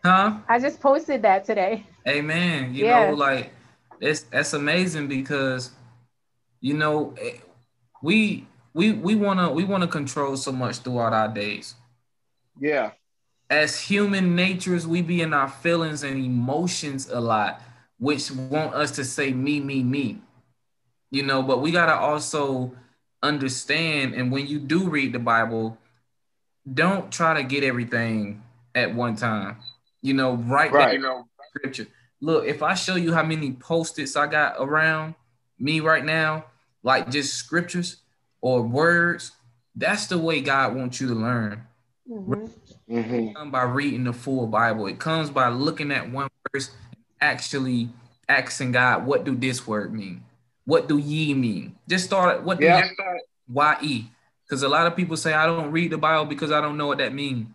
[0.04, 0.38] Huh?
[0.48, 1.86] I just posted that today.
[2.08, 2.74] Amen.
[2.74, 3.10] You Yeah.
[3.10, 3.52] know, like
[4.00, 5.72] it's that's amazing because
[6.62, 7.14] you know
[8.02, 11.76] we we we wanna we wanna control so much throughout our days.
[12.60, 12.92] Yeah.
[13.50, 17.62] As human natures, we be in our feelings and emotions a lot,
[17.98, 20.22] which want us to say me, me, me.
[21.12, 22.72] You know, but we gotta also
[23.24, 25.78] understand, and when you do read the Bible,
[26.72, 28.44] don't try to get everything
[28.76, 29.58] at one time.
[30.02, 31.02] You know, write Right.
[31.02, 31.88] down scripture.
[32.22, 35.16] Look, if I show you how many post-its I got around
[35.58, 36.46] me right now,
[36.84, 37.98] like just scriptures
[38.42, 39.32] or words,
[39.76, 41.64] that's the way God wants you to learn.
[42.10, 42.50] Mhm.
[42.90, 43.34] Mm-hmm.
[43.36, 44.88] Come by reading the full Bible.
[44.88, 46.72] It comes by looking at one verse,
[47.22, 47.90] actually
[48.28, 50.24] asking God, what do this word mean?
[50.66, 51.76] What do ye mean?
[51.88, 52.44] Just start.
[52.44, 52.86] What do Yeah.
[52.86, 52.92] ye
[53.48, 54.10] why e?
[54.44, 56.88] Because a lot of people say I don't read the Bible because I don't know
[56.88, 57.48] what that means.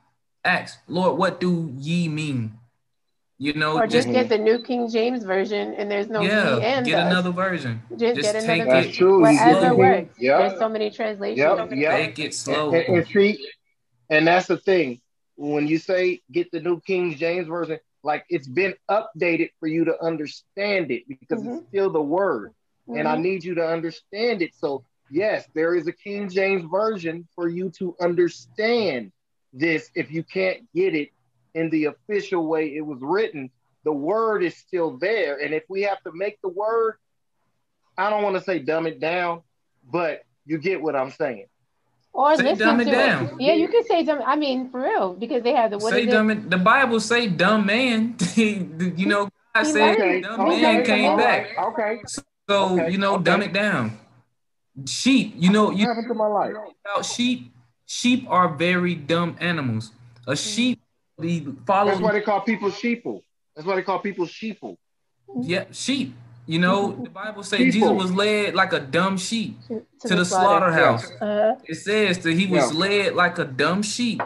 [0.44, 2.59] Ask, Lord, what do ye mean?
[3.38, 6.57] You know, Or just just get the New King James version and there's no yeah,
[6.57, 7.07] ye and get us.
[7.11, 7.83] another version.
[7.96, 8.85] Just, just get another take version.
[8.87, 9.28] That's true.
[9.28, 9.44] You slow.
[9.46, 10.14] get Whatever works.
[10.20, 10.38] Yep.
[10.38, 11.38] There's so many translations.
[11.38, 11.70] Yep.
[11.72, 11.92] Yep.
[11.92, 12.72] Take it slow.
[12.72, 13.38] And, and treat,
[14.11, 15.00] and that's the thing.
[15.37, 19.85] When you say get the New King James version, like it's been updated for you
[19.87, 21.59] to understand it because Mhm.
[21.59, 22.52] it's still the word,
[22.87, 23.22] and I Mhm.
[23.22, 24.54] need you to understand it.
[24.54, 29.11] So yes, there is a King James version for you to understand
[29.55, 29.90] this.
[29.95, 31.11] If you can't get it
[31.55, 33.51] in the official way it was written,
[33.85, 36.97] the word is still there, and if we have to make the word,
[37.99, 39.43] I don't want to say dumb it down,
[39.90, 41.47] but you get what I'm saying.
[42.12, 43.25] Or Say listen dumb it to down.
[43.27, 43.33] it.
[43.40, 44.21] Yeah, you can say dumb.
[44.25, 46.38] I mean, for real, because they have the what say is dumb it?
[46.38, 46.51] it.
[46.51, 48.17] The Bible say dumb man.
[48.37, 51.59] you know, God He said learned- dumb he man learned came from back.
[51.59, 52.01] Okay.
[52.07, 52.25] So
[52.81, 53.25] Okay, you know, okay.
[53.25, 53.99] dumb it down.
[54.87, 56.53] Sheep, you know, What you happened to my life?
[56.53, 57.53] know about sheep.
[57.87, 59.92] Sheep are very dumb animals.
[60.27, 60.81] A sheep
[61.20, 61.90] be follow.
[61.90, 63.23] That's why they call people sheeple.
[63.55, 64.77] That's why they call people sheeple.
[65.40, 66.14] Yeah, sheep.
[66.47, 67.73] You know, the Bible say People.
[67.73, 71.11] Jesus was led like a dumb sheep To, to, the, slaughterhouse.
[71.12, 72.79] Uh, It says that he was Yeah.
[72.79, 74.20] led like a dumb sheep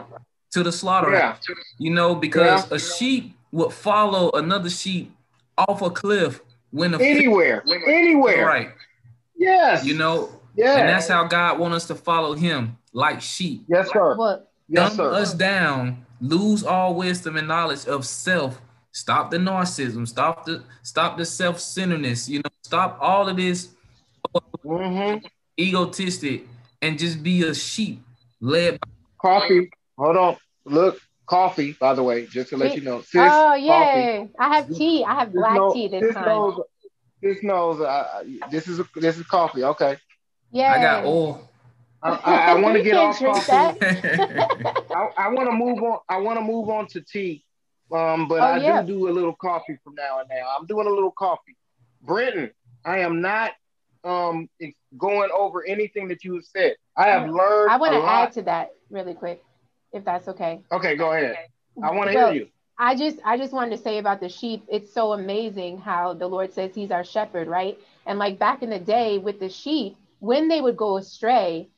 [0.51, 1.39] to the slaughterhouse.
[1.47, 1.55] Yeah.
[1.77, 2.75] You know, because Yeah.
[2.75, 5.13] a sheep would follow another sheep
[5.57, 6.41] off a cliff
[6.71, 7.63] when the Anywhere.
[7.87, 8.45] Anywhere.
[8.45, 8.71] right.
[9.37, 9.85] Yes.
[9.85, 10.77] You know, Yes.
[10.77, 13.63] and that's how God wants us to follow Him like sheep.
[13.67, 14.15] Yes, sir.
[14.15, 14.51] what?
[14.67, 15.13] Yes, Dumb sir.
[15.13, 18.61] us down, lose all wisdom and knowledge of self.
[18.91, 20.07] Stop the narcissism.
[20.07, 22.27] Stop the stop the self-centeredness.
[22.29, 23.69] You know, stop all of this
[24.65, 25.25] Mm-hmm.
[25.59, 26.45] egotistic
[26.81, 28.01] and just be a sheep
[28.41, 28.87] led by
[29.21, 29.69] Coffee.
[29.97, 30.37] Hold on.
[30.65, 31.73] Look, coffee.
[31.79, 33.15] By the way, just to let you know, sis.
[33.15, 33.61] oh Coffee.
[33.63, 35.03] yeah, I have tea.
[35.03, 36.25] I have black know- tea this this time.
[36.25, 36.59] knows.
[37.21, 37.81] This knows.
[37.81, 39.63] Uh, this is this is coffee.
[39.63, 39.97] Okay.
[40.51, 40.73] Yeah.
[40.73, 41.49] I got oil.
[42.01, 43.79] I, I, I want to get can't off drink coffee.
[43.81, 44.85] that.
[44.93, 45.99] I, I want to move on.
[46.07, 47.43] I want to move on to tea.
[47.91, 48.81] Um, but Oh, I yeah.
[48.81, 50.45] do do a little coffee from now and now.
[50.57, 51.55] I'm doing a little coffee.
[52.01, 52.51] Brentton,
[52.85, 53.51] I am not
[54.03, 54.49] um
[54.97, 56.75] going over anything that you have said.
[56.95, 57.71] I have learned.
[57.71, 59.43] I want to add to that really quick,
[59.91, 60.61] if that's okay.
[60.71, 61.37] Okay, go ahead.
[61.83, 62.47] I want to Well, hear you.
[62.77, 66.27] I just I just wanted to say about the sheep, it's so amazing how the
[66.27, 67.77] Lord says he's our shepherd, right?
[68.05, 71.69] And like back in the day with the sheep, when they would go astray,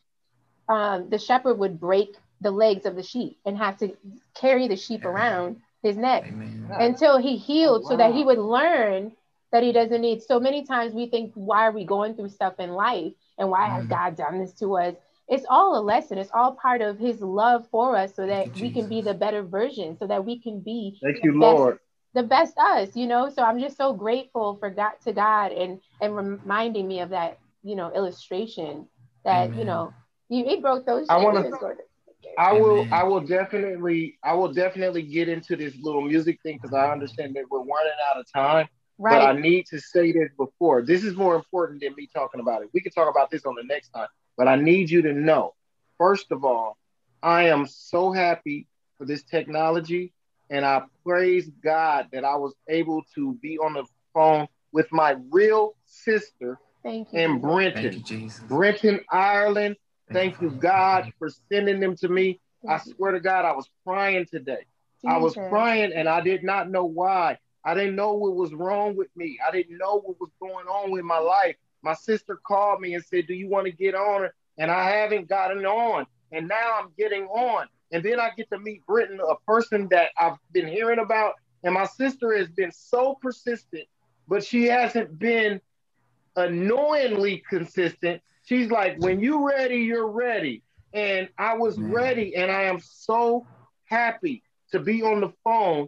[0.70, 3.96] um, the shepherd would break the legs of the sheep and have to
[4.36, 6.68] carry the sheep around his neck Amen.
[6.80, 9.12] until he healed so that he would learn
[9.52, 10.22] that he doesn't need.
[10.24, 13.14] So many times we think why are we going through stuff in life?
[13.38, 13.90] And why has Mhm.
[13.90, 14.96] god done this to us?
[15.28, 16.18] It's all a lesson.
[16.18, 19.44] It's all part of his love for us so that we can be the better
[19.44, 21.80] version so that we can be Thank you, best- Lord.
[22.14, 23.30] the best us you know?
[23.30, 27.40] So i'm just so grateful for god to god and and reminding me of that
[27.64, 28.88] you know illustration
[29.24, 29.94] that you know
[30.30, 31.50] you it broke those I wanna-
[32.38, 32.86] I will.
[32.92, 34.18] I will definitely.
[34.24, 37.94] I will definitely get into this little music thing because I understand that we're running
[38.10, 38.68] out of time.
[38.98, 39.18] Right.
[39.20, 40.82] But I need to say this before.
[40.82, 42.70] This is more important than me talking about it.
[42.74, 44.08] We can talk about this on the next time.
[44.38, 45.56] But I need you to know,
[45.98, 46.78] first of all,
[47.22, 50.14] I am so happy for this technology.
[50.50, 55.16] And I praise God that I was able to be on the phone with my
[55.32, 57.42] real sister thank you in Jesus.
[57.42, 57.84] Brentton.
[57.84, 58.40] Thank you, Jesus.
[58.42, 59.76] Brentton, Ireland.
[60.12, 60.62] Thank you, Father.
[60.62, 62.40] God, for sending them to me.
[62.68, 64.66] I Thank you, swear to God, I was crying today.
[65.08, 65.50] I was Jesus.
[65.50, 67.38] crying and I did not know why.
[67.64, 69.40] I didn't know what was wrong with me.
[69.48, 71.56] I didn't know what was going on with my life.
[71.84, 74.30] My sister called me and said, Do you want to get on?
[74.58, 76.06] And I haven't gotten on.
[76.32, 77.68] And now I'm getting on.
[77.92, 81.34] And then I get to meet Brentton, a person that I've been hearing about.
[81.64, 83.86] And my sister has been so persistent,
[84.28, 85.60] but she hasn't been
[86.36, 88.22] annoyingly consistent.
[88.44, 90.64] She's like, When you ready, you're ready.
[90.94, 91.92] And I was Man.
[91.92, 92.36] ready.
[92.36, 93.48] And I am so
[93.86, 95.88] happy to be on the phone,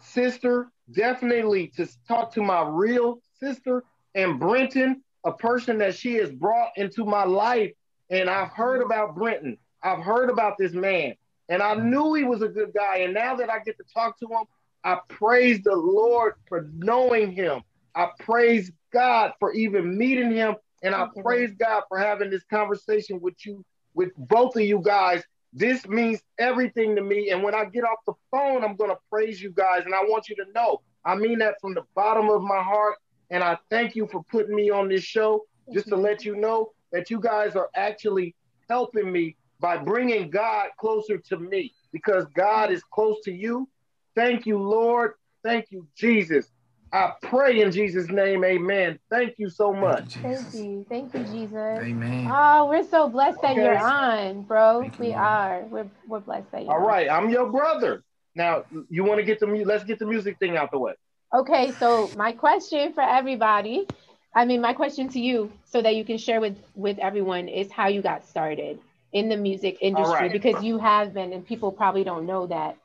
[0.00, 6.30] sister, definitely to talk to my real sister and Brentton, a person that she has
[6.30, 7.72] brought into my life.
[8.10, 9.58] And I've heard about Brentton.
[9.82, 11.14] I've heard about this man.
[11.48, 12.98] And I knew he was a good guy.
[12.98, 14.44] And now that I get to talk to him,
[14.84, 17.62] I praise the Lord for knowing him.
[17.98, 20.54] I praise God for even meeting him.
[20.84, 24.80] And I you, praise God for having this conversation with you, with both of you
[24.80, 25.24] guys.
[25.52, 27.30] This means everything to me.
[27.30, 29.82] And when I get off the phone, I'm going to praise you guys.
[29.84, 32.94] And I want you to know, I mean that from the bottom of my heart.
[33.30, 36.70] And I thank you for putting me on this show just to let you know
[36.92, 38.36] that you guys are actually
[38.70, 43.68] helping me by bringing God closer to me because God is close to you.
[44.14, 45.14] Thank you, Lord.
[45.42, 46.52] Thank you, Jesus.
[46.92, 48.98] I pray in Jesus' name, amen.
[49.10, 50.18] Thank you so much.
[50.22, 51.32] Thank you, Thank Jesus.
[51.32, 51.48] you.
[51.48, 51.80] Jesus.
[51.82, 52.26] Amen.
[52.30, 53.62] Oh, we're so blessed that Okay.
[53.62, 54.80] you're on, bro.
[54.80, 55.20] Thank you, we Lord.
[55.20, 55.60] are.
[55.70, 58.02] We're we're blessed that you're All right, I'm your brother.
[58.34, 60.94] Now, you want to get the mu- let's get the music thing out the way.
[61.34, 63.86] Okay, so my question for everybody,
[64.34, 67.70] I mean my question to you so that you can share with with everyone is
[67.70, 68.80] how you got started
[69.12, 70.32] in the music industry right.
[70.32, 72.78] because you have been and people probably don't know that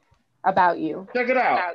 [0.43, 1.07] about you.
[1.13, 1.73] Check it out.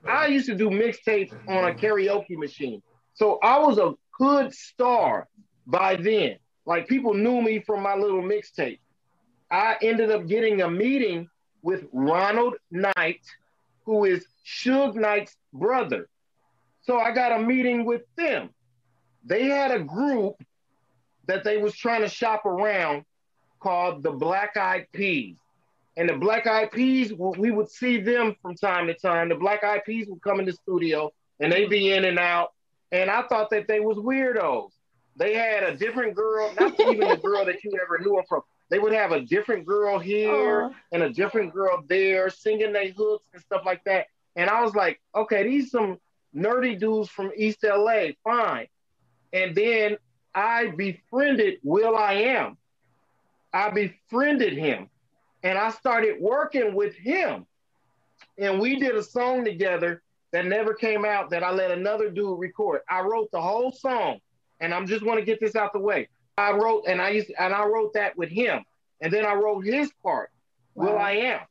[0.06, 2.82] I used to do mixtapes on a karaoke machine.
[3.14, 5.30] So I was a hood star
[5.66, 6.38] by then.
[6.66, 8.80] Like people knew me from my little mixtape.
[9.50, 11.30] I ended up getting a meeting
[11.62, 13.22] with Ronald Knight,
[13.86, 16.10] who is Suge Knight's brother.
[16.88, 18.50] So I got a meeting with them.
[19.26, 20.42] They had a group
[21.28, 23.04] that they was trying to shop around
[23.60, 25.36] called the Black Eyed Peas.
[25.98, 29.28] And the Black Eyed Peas, we would see them from time to time.
[29.28, 31.12] The Black Eyed Peas would come in the studio
[31.42, 32.54] and they'd be in and out.
[32.94, 34.70] And I thought that they was weirdos.
[35.18, 38.42] They had a different girl, not even the girl that you ever knew from.
[38.70, 40.74] They would have a different girl here Aww.
[40.94, 44.06] and a different girl there singing their hooks and stuff like that.
[44.38, 45.98] And I was like, okay, these some
[46.36, 48.68] nerdy dudes from East LA, fine.
[49.34, 49.98] And then
[50.34, 52.58] I befriended will.i.am.
[53.54, 54.90] I befriended him
[55.44, 57.46] and I started working with him.
[58.38, 62.40] And we did a song together that never came out that I let another dude
[62.40, 62.82] record.
[62.90, 64.20] I wrote the whole song
[64.60, 66.10] and I'm just want to get this out the way.
[66.38, 68.64] I wrote and I used and I wrote that with him.
[69.02, 70.30] And then I wrote his part,
[70.76, 70.86] wow.
[70.86, 71.42] will.i.am.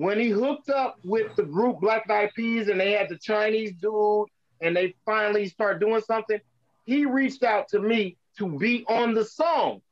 [0.00, 3.74] When he hooked up with the group Black Eyed Peas and they had the Chinese
[3.82, 4.28] dude
[4.62, 6.40] and they finally start doing something,
[6.86, 9.82] he reached out to me to be on the song.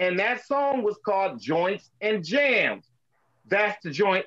[0.00, 2.84] And that song was called Joints and Jams.
[3.46, 4.26] That's the joint,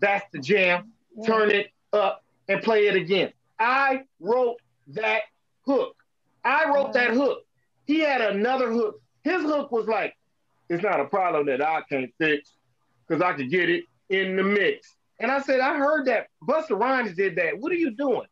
[0.00, 0.90] that's the jam.
[1.24, 3.32] Turn it up and play it again.
[3.60, 4.56] I wrote
[4.88, 5.20] that
[5.64, 5.94] hook.
[6.44, 7.46] I wrote that hook.
[7.86, 9.00] He had another hook.
[9.22, 10.16] His hook was like,
[10.68, 12.50] it's not a problem that I can't fix
[13.06, 14.94] because I could get it in the mix.
[15.18, 17.58] And I said, I heard that Busta Rhymes did that.
[17.58, 18.26] What are you doing?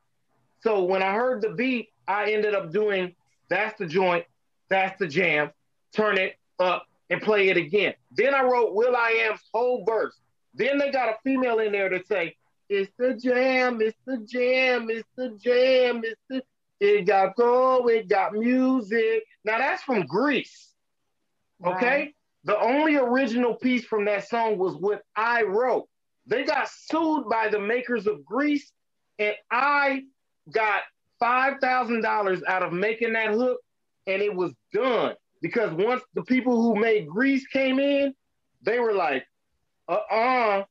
[0.61, 3.15] So when I heard the beat, I ended up doing
[3.49, 4.25] that's the joint,
[4.69, 5.51] that's the jam,
[5.95, 7.95] turn it up and play it again.
[8.17, 10.19] Then I wrote will.i.am's whole verse.
[10.55, 12.37] Then they got a female in there to say,
[12.69, 16.43] it's the jam, it's the jam, it's the jam, it's the
[16.81, 19.23] it got go, it got music.
[19.45, 20.71] Now that's from Grease.
[21.65, 22.13] Okay?
[22.45, 25.89] The only original piece from that song was what I wrote.
[26.27, 28.73] They got sued by the makers of Grease,
[29.19, 30.03] and I
[30.51, 30.83] got
[31.23, 33.61] $5,000 out of making that hook,
[34.07, 35.15] and it was done.
[35.41, 38.15] Because once the people who made Grease came in,
[38.63, 39.27] they were like,
[39.89, 40.65] uh uh-uh, uh,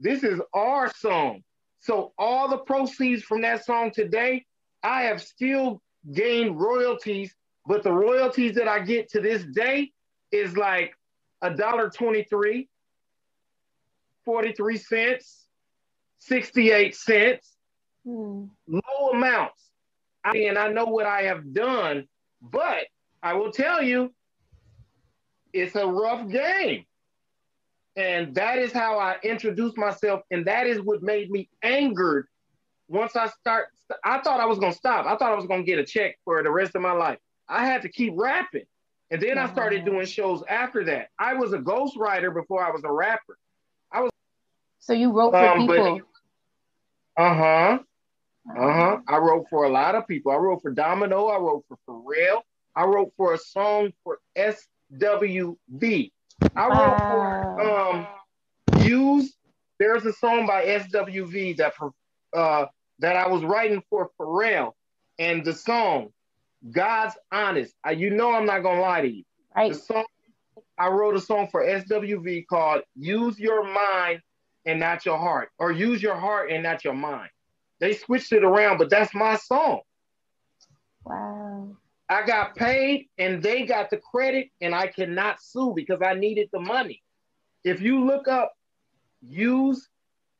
[0.00, 1.42] this is our song.
[1.80, 4.46] So all the proceeds from that song today,
[4.82, 7.34] I have still gained royalties,
[7.66, 9.92] but the royalties that I get to this day
[10.32, 10.94] is like
[11.44, 12.68] a dollar 23,
[14.24, 15.46] 43 cents,
[16.20, 17.56] 68 cents,
[18.06, 18.48] mm.
[18.66, 19.70] low amounts.
[20.24, 22.08] I mean, I know what I have done,
[22.40, 22.86] but
[23.22, 24.14] I will tell you,
[25.52, 26.86] it's a rough game.
[27.94, 30.22] And that is how I introduced myself.
[30.30, 32.26] And that is what made me angered
[32.88, 33.66] once I start.
[34.02, 35.04] I thought I was going to stop.
[35.04, 37.18] I thought I was going to get a check for the rest of my life.
[37.50, 38.64] I had to keep rapping.
[39.10, 41.08] And then I started doing shows after that.
[41.18, 43.38] I was a ghostwriter before I was a rapper.
[43.92, 44.10] I was.
[44.80, 46.00] So you wrote for um, people.
[47.16, 47.78] Uh huh.
[48.50, 48.98] Uh huh.
[49.08, 50.32] I wrote for a lot of people.
[50.32, 51.26] I wrote for Domino.
[51.26, 52.42] I wrote for Pharrell.
[52.74, 56.10] I wrote for a song for SWV.
[56.56, 58.06] I wrote for um
[58.82, 59.36] Use.
[59.78, 61.74] There's a song by SWV that
[62.34, 62.66] uh
[63.00, 64.72] that I was writing for Pharrell,
[65.18, 66.13] and the song
[66.70, 67.74] God's honest.
[67.84, 69.24] I, you know I'm not gonna lie to you.
[69.54, 69.72] Right.
[69.72, 70.04] The song
[70.78, 74.20] I wrote a song for SWV called "Use Your Mind
[74.66, 77.30] and Not Your Heart," or "Use Your Heart and Not Your Mind."
[77.80, 79.80] They switched it around, but that's my song.
[81.04, 81.76] Wow.
[82.08, 86.48] I got paid and they got the credit, and I cannot sue because I needed
[86.52, 87.02] the money.
[87.64, 88.52] If you look up,
[89.22, 89.88] use,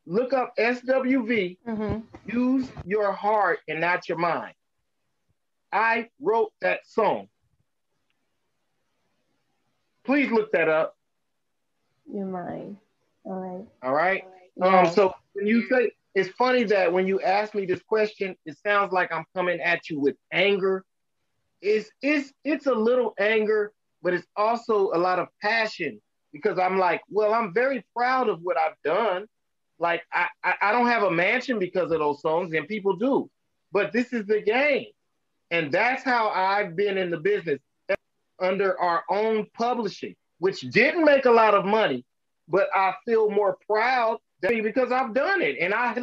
[0.06, 1.98] look up SWV, mm-hmm.
[2.26, 4.54] use your heart and not your mind.
[5.74, 7.28] I wrote that song.
[10.04, 10.96] Please look that up.
[12.12, 12.76] Your mind.
[13.24, 13.66] All right.
[13.82, 14.24] All right.
[14.56, 14.82] Yeah.
[14.82, 18.56] Um, so when you say it's funny that when you ask me this question, it
[18.64, 20.84] sounds like I'm coming at you with anger.
[21.60, 23.72] It's it's it's a little anger,
[24.02, 26.00] but it's also a lot of passion
[26.32, 29.26] because I'm like, well, I'm very proud of what I've done.
[29.80, 33.28] Like I, I, I don't have a mansion because of those songs, and people do.
[33.72, 34.86] But this is the game.
[35.54, 37.60] And that's how I've been in the business
[38.40, 42.04] under our own publishing, which didn't make a lot of money,
[42.48, 45.58] but I feel more proud because I've done it.
[45.60, 45.96] And I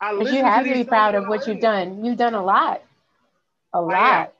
[0.00, 2.04] I you have to, to be proud of what you've done.
[2.04, 2.82] You've done a lot.
[3.74, 4.32] A lot.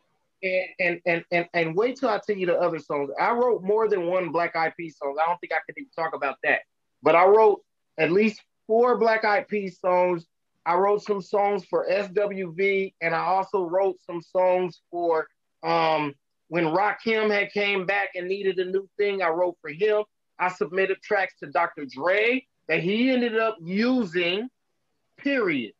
[0.42, 3.10] And, and and and and wait till I tell you the other songs.
[3.20, 5.16] I wrote more than one Black Eyed Peas songs.
[5.22, 6.62] I don't think I could even talk about that.
[7.04, 7.62] But I wrote
[7.98, 10.26] at least four Black Eyed Peas songs.
[10.66, 15.28] I wrote some songs for SWV, and I also wrote some songs for
[15.62, 16.12] um,
[16.48, 19.22] when Rakim had came back and needed a new thing.
[19.22, 20.02] I wrote for him.
[20.40, 21.86] I submitted tracks to Dr.
[21.86, 24.48] Dre that he ended up using.
[25.18, 25.72] Period.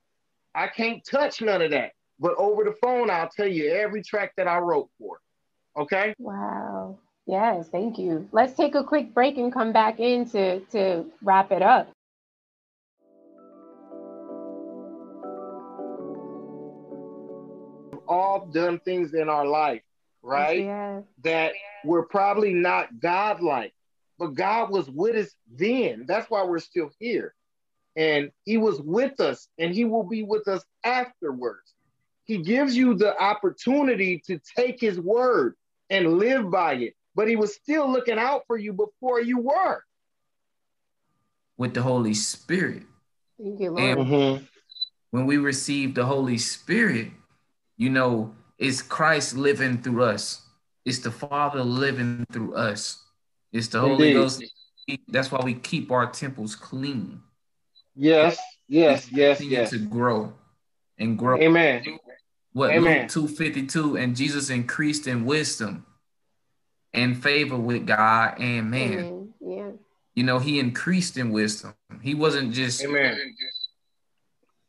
[0.55, 1.93] I can't touch none of that.
[2.21, 5.19] But over the phone, I'll tell you every track that I wrote for.
[5.77, 6.15] Okay.
[6.19, 6.99] Wow.
[7.27, 8.29] Yes, thank you.
[8.31, 11.89] Let's take a quick break and come back in to, to wrap it up.
[18.09, 19.83] All done things in our life,
[20.23, 20.65] right?
[20.65, 21.01] Yeah.
[21.23, 21.53] That
[21.85, 23.73] we're probably not God-like,
[24.19, 26.05] but God was with us then.
[26.07, 27.35] That's why we're still here.
[27.97, 31.75] And he was with us and he will be with us afterwards.
[32.25, 35.55] He gives you the opportunity to take his word
[35.89, 39.83] and live by it, but he was still looking out for you before you were.
[41.57, 42.83] With the Holy Spirit.
[43.41, 43.99] Thank you, Lord.
[43.99, 44.45] And Mm-hmm.
[45.11, 47.13] when we receive the Holy Spirit,
[47.77, 50.43] you know, it's Christ living through us.
[50.85, 53.03] It's the Father living through us.
[53.53, 54.15] It's the Holy Indeed.
[54.15, 54.45] Ghost.
[55.09, 57.21] That's why we keep our temples clean.
[57.95, 59.71] Yes, yes, yes, yes.
[59.71, 60.33] To grow
[60.99, 61.39] and grow.
[61.39, 61.83] Amen.
[62.53, 63.03] What Amen.
[63.03, 65.85] Luke 252 and Jesus increased in wisdom
[66.93, 68.93] and favor with God and man.
[68.93, 69.35] Amen.
[69.41, 69.71] Yeah.
[70.15, 71.75] You know, he increased in wisdom.
[72.01, 73.19] He wasn't just Amen.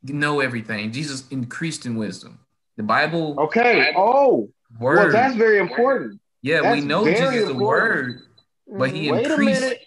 [0.04, 0.92] know everything.
[0.92, 2.40] Jesus increased in wisdom.
[2.78, 3.92] The Bible Okay.
[3.96, 4.50] Oh,
[4.80, 4.96] word.
[4.98, 6.22] well, that's very important.
[6.42, 8.22] yeah, we know Jesus the word,
[8.68, 9.12] but he Mhm.
[9.12, 9.62] Wait a increased.
[9.62, 9.82] minute.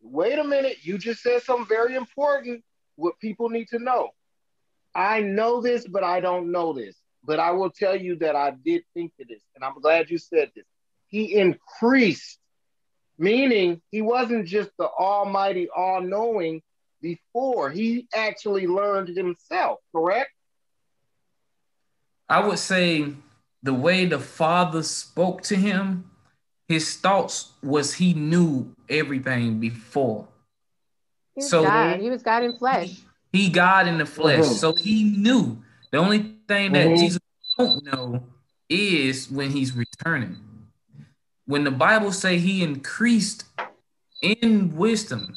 [0.00, 0.78] Wait a minute.
[0.84, 2.64] You just said something very important.
[2.96, 4.10] What people need to know.
[4.94, 6.96] I know this, but I don't know this.
[7.22, 10.16] But I will tell you that I did think of this, and I'm glad you
[10.16, 10.64] said this.
[11.08, 12.38] He increased,
[13.18, 16.62] meaning he wasn't just the almighty, all knowing
[17.02, 17.70] before.
[17.70, 20.30] He actually learned himself, correct?
[22.28, 23.14] I would say
[23.62, 26.10] the way the Father spoke to him,
[26.68, 30.26] his thoughts was he knew everything before.
[31.34, 32.00] He was So- God.
[32.00, 33.02] He was God in flesh.
[33.32, 34.54] He God in the flesh, Mhm.
[34.54, 35.62] so he knew.
[35.92, 36.98] The only thing that Mhm.
[36.98, 37.20] Jesus
[37.58, 38.26] don't know
[38.68, 40.38] is when he's returning.
[41.44, 43.44] When the Bible say he increased
[44.20, 45.36] in wisdom,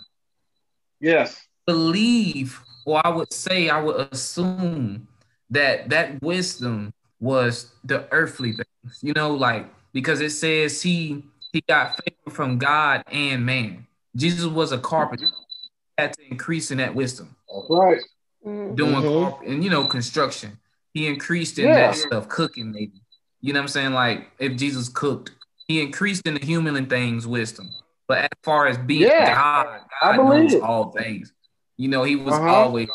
[0.99, 1.45] Yes.
[1.67, 5.07] believe, or I would say, I would assume
[5.51, 11.61] that that wisdom was the earthly things, you know, like because it says he he
[11.67, 13.85] got favor from God and man.
[14.15, 17.35] Jesus was a carpenter, He had to increase in that wisdom,
[17.69, 17.99] Right.
[18.45, 18.75] Mhm.
[18.75, 19.21] doing Mhm.
[19.31, 20.59] carp- and you know construction.
[20.93, 21.75] He increased in Yeah.
[21.75, 23.01] that stuff, cooking maybe.
[23.41, 23.93] You know what I'm saying?
[23.93, 25.31] Like if Jesus cooked,
[25.67, 27.69] he increased in the human things wisdom.
[28.07, 30.63] But as far as being Yeah, God, God believe knows it.
[30.63, 31.31] all things.
[31.77, 32.47] You know, he was Uh-huh.
[32.47, 32.89] always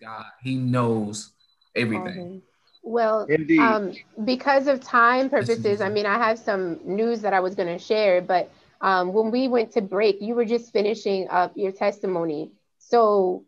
[0.00, 0.26] God.
[0.42, 1.32] He knows
[1.78, 2.08] everything.
[2.08, 2.40] Okay.
[2.82, 3.60] Well, Indeed.
[3.60, 3.92] um,
[4.24, 7.78] because of time purposes, I mean, I have some news that I was going to
[7.78, 8.50] share, but
[8.80, 12.52] um, when we went to break, you were just finishing up your testimony.
[12.78, 13.44] So,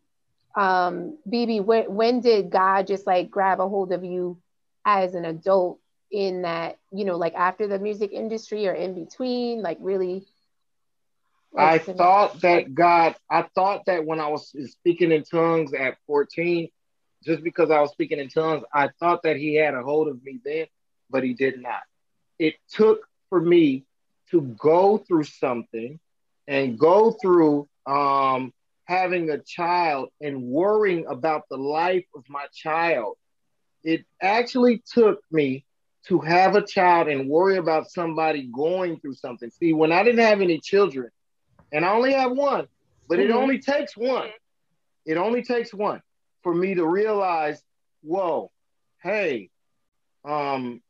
[0.57, 4.39] um, BB, when, when did God just like grab a hold of you
[4.85, 5.79] as an adult
[6.11, 10.27] in that, you know, like after the music industry or in between, like really?
[11.57, 16.69] I thought that God, I thought that when I was speaking in tongues at 14,
[17.25, 20.23] just because I was speaking in tongues, I thought that he had a hold of
[20.23, 20.67] me then,
[21.11, 21.83] but he did not.
[22.39, 23.85] It took for me
[24.31, 25.99] to go through something
[26.47, 28.53] and go through um,
[28.85, 33.17] having a child and worrying about the life of my child.
[33.83, 35.65] It actually took me
[36.09, 39.51] to have a child and worry about somebody going through something.
[39.51, 41.11] See, when I didn't have any children,
[41.73, 42.69] and I only have one,
[43.09, 43.35] but it Mhm.
[43.35, 44.31] only takes one.
[45.07, 46.03] It only takes one
[46.43, 47.63] for me to realize,
[48.03, 48.51] whoa,
[49.03, 49.51] hey,
[50.25, 50.83] um,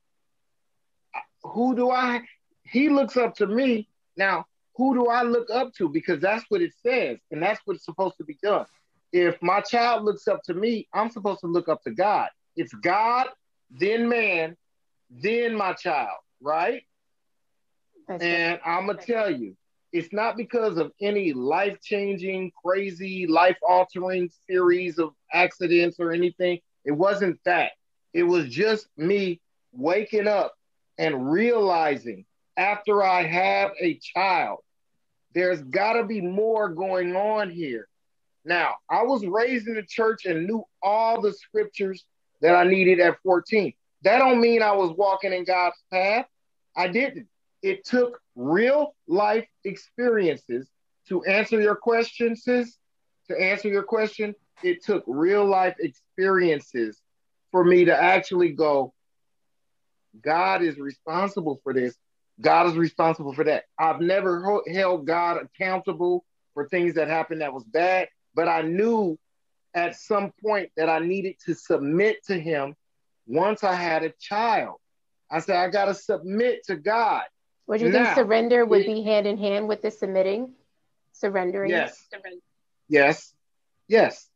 [1.42, 2.22] who do I?
[2.62, 3.88] He looks up to me.
[4.16, 4.46] Now,
[4.76, 5.88] who do I look up to?
[5.88, 8.66] Because that's what it says, and that's what's supposed to be done.
[9.12, 12.28] If my child looks up to me, I'm supposed to look up to God.
[12.56, 13.26] It's God,
[13.70, 14.56] then man,
[15.10, 16.82] then my child, right?
[18.08, 19.56] that's And I'm gonna tell you,
[19.92, 26.60] it's not because of any life changing, crazy, life altering series of accidents or anything.
[26.84, 27.72] It wasn't that.
[28.12, 29.40] It was just me
[29.72, 30.54] waking up
[30.98, 32.24] and realizing
[32.56, 34.58] after I have a child,
[35.34, 37.88] there's got to be more going on here.
[38.44, 42.04] Now, I was raised in the church and knew all the scriptures
[42.40, 43.72] that I needed at 14.
[44.02, 46.26] That don't mean I was walking in God's path.
[46.76, 47.28] I didn't.
[47.62, 50.68] It took real life experiences
[51.08, 52.44] to answer your questions.
[52.44, 57.00] To answer your question, it took real life experiences
[57.52, 58.92] for me to actually go,
[60.20, 61.94] God is responsible for this.
[62.40, 63.64] God is responsible for that.
[63.78, 66.24] I've never held God accountable
[66.54, 69.18] for things that happened that was bad, but I knew
[69.74, 72.74] at some point that I needed to submit to Him
[73.26, 74.76] once I had a child.
[75.30, 77.22] I said, I got to submit to God.
[77.70, 80.54] Would you Now, think surrender would be hand in hand with the submitting?
[81.12, 81.70] Surrendering?
[81.70, 82.04] Yes.
[82.88, 83.32] Yes.
[83.86, 84.28] Yes.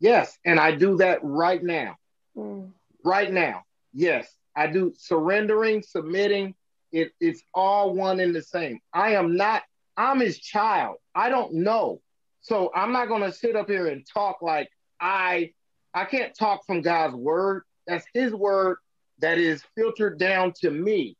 [0.00, 0.38] Yes.
[0.46, 1.96] And I do that right now.
[2.34, 2.70] Mm.
[3.04, 3.64] Right now.
[3.92, 4.34] Yes.
[4.56, 6.54] I do surrendering, submitting.
[6.90, 8.80] It, it's all one and the same.
[8.94, 9.62] I am not,
[9.98, 10.96] I'm his child.
[11.14, 12.00] I don't know.
[12.40, 15.52] So I'm not going to sit up here and talk like I,
[15.92, 17.64] I can't talk from God's word.
[17.86, 18.78] That's his word
[19.18, 21.17] that is filtered down to me.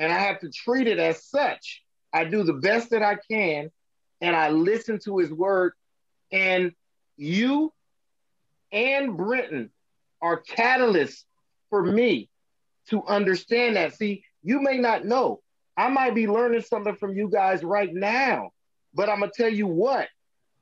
[0.00, 1.82] And I have to treat it as such.
[2.12, 3.70] I do the best that I can
[4.22, 5.74] and I listen to his word.
[6.32, 6.72] And
[7.18, 7.72] you
[8.72, 9.70] and Brentton
[10.22, 11.24] are catalysts
[11.68, 12.30] for me
[12.88, 13.94] to understand that.
[13.94, 15.42] See, you may not know.
[15.76, 18.52] I might be learning something from you guys right now,
[18.94, 20.08] but I'm gonna tell you what,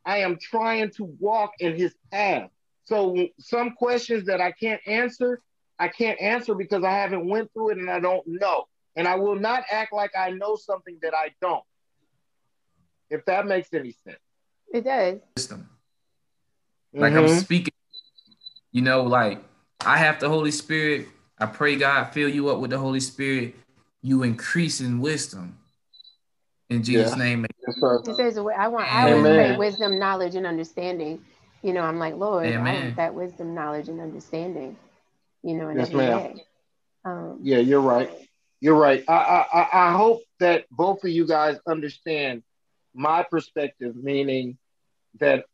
[0.05, 2.51] I am trying to walk in his path.
[2.85, 5.41] So some questions that I can't answer,
[5.79, 8.67] I can't answer because I haven't went through it and I don't know.
[8.99, 11.63] And I will not act like I know something that I don't.
[13.11, 14.19] If that makes any sense.
[14.75, 15.21] It does.
[15.37, 15.71] Wisdom.
[16.93, 17.41] Like I'm Mhm.
[17.45, 17.73] speaking,
[18.73, 19.41] you know, like
[19.81, 21.07] I have the Holy Spirit.
[21.39, 23.55] I pray God fill you up with the Holy Spirit.
[24.03, 25.57] You increase in wisdom.
[26.69, 27.25] In Jesus' Yeah.
[27.25, 27.47] name.
[27.67, 27.77] Yes.
[28.09, 31.25] It says, I want, I always pray wisdom, knowledge, and understanding.
[31.63, 32.85] You know, I'm like, Lord, I Amen.
[32.85, 34.77] want that wisdom, knowledge, and understanding.
[35.45, 36.19] You know, in Yes, every ma'am.
[36.19, 36.45] day.
[37.05, 38.28] Um, Yeah, you're right.
[38.61, 39.05] You're right.
[39.09, 42.43] I, I I- hope that both of you guys understand
[42.95, 44.59] my perspective, meaning
[45.21, 45.45] that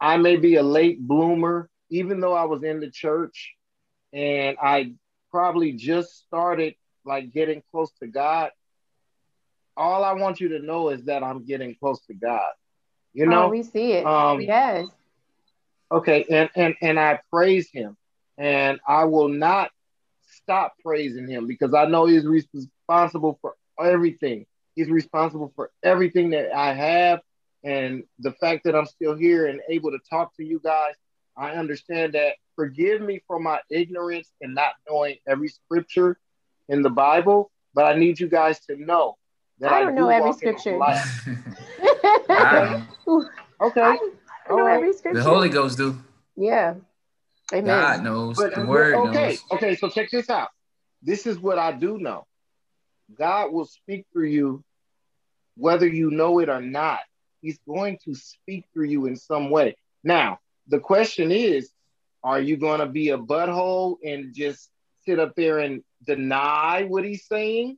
[0.00, 3.54] I may be a late bloomer, even though I was in the church
[4.12, 4.92] and I
[5.30, 6.74] probably just started
[7.04, 8.50] like getting close to God.
[9.76, 12.52] All I want you to know is that I'm getting close to God.
[13.12, 13.48] You oh, know?
[13.48, 14.06] we see it.
[14.06, 14.86] um, yes.
[15.90, 17.96] Okay, and and and I praise him,
[18.38, 19.70] and I will not
[20.44, 24.46] stop praising him because I know he's responsible for everything.
[24.76, 27.20] He's responsible for everything that I have,
[27.64, 30.94] and the fact that I'm still here and able to talk to you guys.
[31.36, 32.34] I understand that.
[32.56, 36.16] Forgive me for my ignorance and not knowing every scripture
[36.68, 39.16] in the Bible, but I need you guys to know
[39.58, 40.78] that I I, don't do know every walk in the scripture.
[40.78, 41.04] light.
[42.30, 42.86] I-
[43.60, 44.76] Okay, I don't know right.
[44.76, 45.18] every scripture.
[45.18, 45.98] the Holy Ghost do.
[46.36, 46.74] Yeah.
[47.52, 47.66] Amen.
[47.66, 48.36] God knows.
[48.36, 49.44] But, the word okay, knows.
[49.52, 49.76] okay.
[49.76, 50.48] So check this out.
[51.02, 52.26] This is what I do know.
[53.16, 54.64] God will speak through you,
[55.56, 57.00] whether you know it or not.
[57.42, 59.76] He's going to speak through you in some way.
[60.02, 60.38] Now,
[60.68, 61.70] the question is,
[62.22, 64.70] are you going to be a butthole and just
[65.04, 67.76] sit up there and deny what he's saying?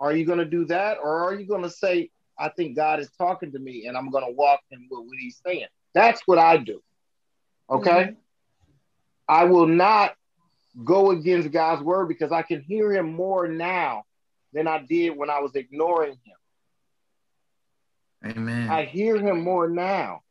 [0.00, 3.00] Are you going to do that, or are you going to say, "I think God
[3.00, 5.66] is talking to me, and I'm going to walk in with what He's saying"?
[5.92, 6.80] That's what I do.
[7.68, 7.90] Okay.
[7.90, 8.12] Mm-hmm.
[9.28, 10.14] I will not
[10.84, 14.04] go against God's word because I can hear him more now
[14.52, 16.36] than I did when I was ignoring him.
[18.24, 18.68] Amen.
[18.68, 20.22] I hear him more now.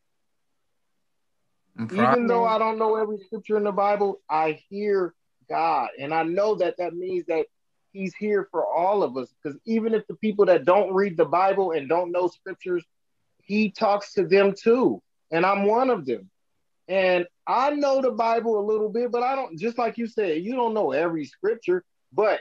[1.91, 5.13] Even though I don't know every scripture in the Bible, I hear
[5.47, 5.89] God.
[5.99, 7.45] And I know that that means that
[7.93, 11.25] he's here for all of us because even if the people that don't read the
[11.25, 12.83] Bible and don't know scriptures,
[13.43, 15.01] he talks to them too.
[15.31, 16.29] And I'm one of them.
[16.87, 20.41] And I know the Bible a little bit, but I don't, just like you said,
[20.43, 21.83] you don't know every scripture,
[22.13, 22.39] but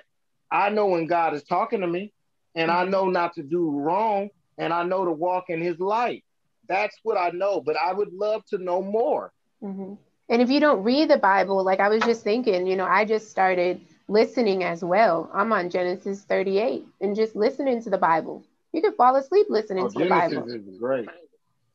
[0.50, 2.12] I know when God is talking to me
[2.54, 4.28] and I know not to do wrong
[4.58, 6.24] and I know to walk in his light.
[6.68, 9.32] That's what I know, but I would love to know more.
[9.60, 9.94] hmm
[10.28, 13.04] And if you don't read the Bible, like I was just thinking, you know, I
[13.04, 15.28] just started listening as well.
[15.34, 18.44] I'm on Genesis 38 and just listening to the Bible.
[18.72, 20.52] You can fall asleep listening Oh, to the Genesis Bible.
[20.54, 21.08] is great.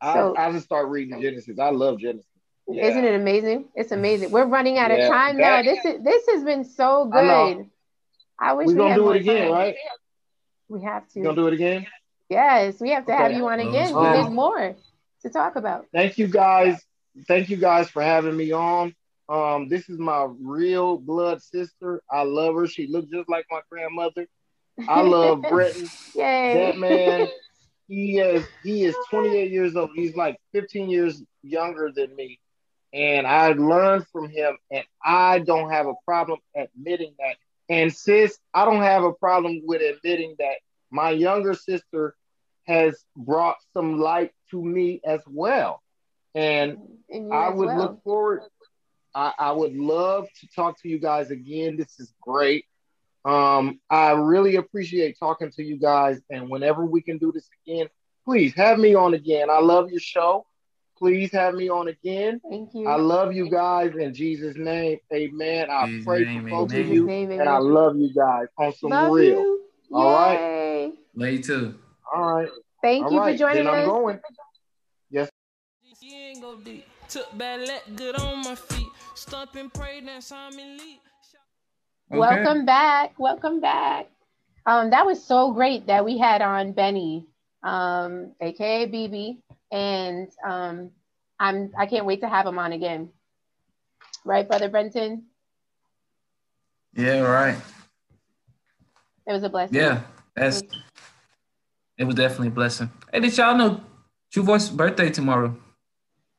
[0.01, 1.59] I, So- I just start reading Genesis.
[1.59, 2.30] I love Genesis.
[2.73, 2.87] Yeah.
[2.87, 3.65] Isn't it amazing?
[3.75, 4.31] It's amazing.
[4.31, 5.71] We're running out Yeah, of time that- now.
[5.71, 7.69] This is this has been so good.
[8.39, 9.51] I wish We're we gonna do it again, time.
[9.51, 9.75] right?
[10.69, 11.85] We have You gonna do it again?
[12.29, 13.93] Yes, we have to have you on Those again.
[13.95, 14.75] Um, There's more
[15.23, 15.85] to talk about.
[15.93, 16.81] Thank you guys.
[17.27, 18.95] Thank you guys for having me on.
[19.29, 22.01] Um, this is my real blood sister.
[22.09, 22.67] I love her.
[22.67, 24.27] She looks just like my grandmother.
[24.87, 25.87] I love Brentton.
[26.15, 26.53] Yay.
[26.55, 27.27] That man,
[27.87, 29.91] he is he is 28 years old.
[29.95, 32.39] He's like 15 years younger than me.
[32.93, 37.35] And I learned from him, and I don't have a problem admitting that.
[37.69, 40.55] And sis, I don't have a problem with admitting that
[40.91, 42.15] my younger sister
[42.67, 45.81] has brought some light to me as well.
[46.35, 46.77] And
[47.09, 47.77] And I would well.
[47.77, 48.41] look forward.
[49.13, 51.77] I, I would love to talk to you guys again.
[51.77, 52.65] This is great.
[53.25, 56.21] Um, I really appreciate talking to you guys.
[56.29, 57.87] And whenever we can do this again,
[58.25, 59.49] please have me on again.
[59.49, 60.45] I love your show.
[61.01, 62.39] Please have me on again.
[62.47, 62.87] Thank you.
[62.87, 64.99] I love you guys in Jesus' name.
[65.11, 65.67] Amen.
[65.71, 67.07] I Jesus' pray name, for both of you.
[67.07, 69.25] Name, And I love you guys on some Love real.
[69.25, 69.61] you.
[69.91, 70.39] All right.
[70.39, 70.91] Yay.
[71.15, 71.73] Lay too.
[72.13, 72.49] All right.
[72.83, 73.33] Thank All you right.
[73.33, 73.85] for joining then I'm us.
[73.85, 74.19] going.
[75.99, 76.85] She ain't go deep.
[77.09, 78.87] Took bad let good on my feet.
[79.15, 80.99] Stomp and pray, then saw me lead.
[82.11, 82.19] Okay.
[82.19, 83.13] Welcome back.
[83.19, 84.07] Welcome back.
[84.65, 87.25] Um, that was so great that we had on Bennie,
[87.63, 89.37] um, aka BB,
[89.71, 90.91] and um,
[91.39, 93.09] I'm I can't wait to have him on again.
[94.23, 95.23] Right, brother Brentton?
[96.93, 97.57] Yeah, right.
[99.27, 99.77] It was a blessing.
[99.77, 100.01] Yeah,
[100.35, 100.63] that's
[101.97, 102.89] it was definitely a blessing.
[103.13, 103.81] Hey, did y'all know
[104.31, 105.55] True Voice's birthday tomorrow?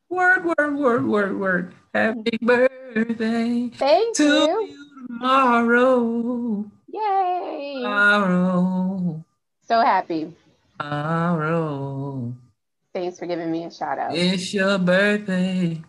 [0.08, 1.74] Word, word, word, word, word.
[1.94, 4.66] Happy birthday Thank to you.
[4.66, 6.64] you tomorrow.
[6.88, 7.80] Yay.
[7.82, 9.24] Tomorrow.
[9.66, 10.34] so happy.
[10.78, 12.34] Tomorrow.
[12.94, 14.14] Thanks for giving me a shout out.
[14.14, 15.82] It's your birthday.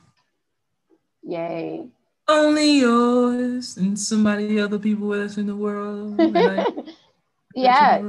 [1.23, 1.87] Yay.
[2.27, 6.19] Only yours and somebody other people with us in the world.
[6.35, 6.65] I-
[7.55, 8.01] yeah,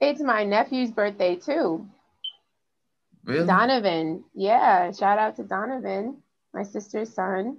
[0.00, 1.86] it's my nephew's birthday too.
[3.24, 3.46] Really?
[3.46, 4.24] Donovan.
[4.34, 6.18] Yeah, shout out to Donovan,
[6.52, 7.58] my sister's son.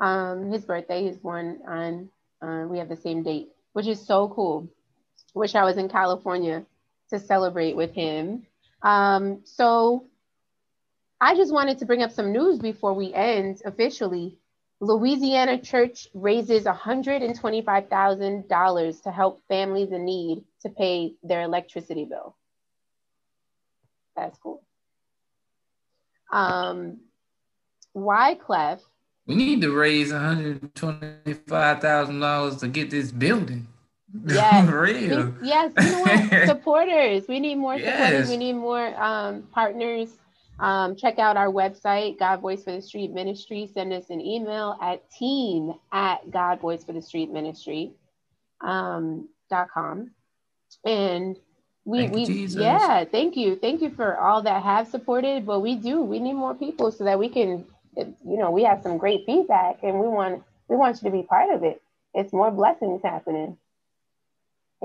[0.00, 2.08] Um, his birthday is born on
[2.42, 4.68] uh, we have the same date, which is so cool.
[5.34, 6.64] Wish I was in California
[7.10, 8.46] to celebrate with him.
[8.82, 10.06] Um, so
[11.20, 14.36] I just wanted to bring up some news before we end officially.
[14.80, 22.36] Louisiana Church raises $125,000 to help families in need to pay their electricity bill.
[24.16, 24.62] That's cool.
[26.30, 26.98] Um,
[27.96, 28.80] Wyclef,
[29.26, 33.66] We need to raise $125,000 to get this building.
[34.26, 34.66] Yes.
[34.68, 35.32] For real.
[35.40, 36.46] we- yes, you know what?
[36.46, 37.26] supporters.
[37.28, 38.10] We need more supporters.
[38.10, 38.28] Yes.
[38.28, 40.10] We need more um, partners.
[40.58, 43.68] Um, check out our website, God Voice for the Street Ministry.
[43.72, 47.92] Send us an email at team at God Voice for the Street Ministry
[48.60, 50.12] um, dot com.
[50.84, 51.36] And
[51.84, 52.60] we, Thank we Jesus.
[52.60, 53.56] yeah, thank you.
[53.56, 57.04] Thank you for all that have supported, but we do, we need more people so
[57.04, 61.02] that we can, you know, we have some great feedback and we want, we want
[61.02, 61.82] you to be part of it.
[62.14, 63.58] It's more blessings happening.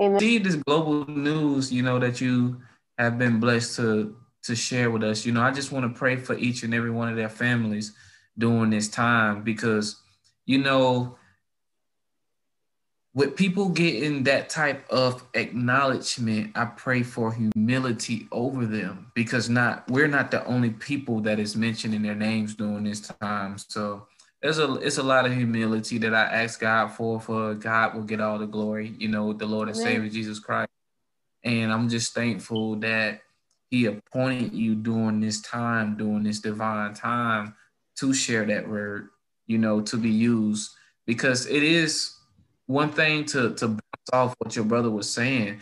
[0.00, 0.18] Amen.
[0.18, 2.60] see this global news, you know, that you
[2.98, 5.26] have been blessed to to share with us.
[5.26, 7.92] You know, I just want to pray for each and every one of their families
[8.38, 9.96] during this time because,
[10.46, 11.16] you know,
[13.12, 19.88] with people getting that type of acknowledgement, I pray for humility over them because not
[19.90, 23.58] we're not the only people that is mentioning their names during this time.
[23.58, 24.06] So
[24.40, 27.20] there's a it's a lot of humility that I ask God for.
[27.20, 29.76] For God will get all the glory, you know, the Lord and.
[29.76, 30.70] Savior Jesus Christ.
[31.42, 33.22] And I'm just thankful that
[33.70, 37.54] He appointed you during this time, during this divine time,
[37.96, 39.10] to share that word,
[39.46, 40.72] you know, to be used
[41.06, 42.16] because it is
[42.66, 45.60] one thing to to bounce off what your brother was saying.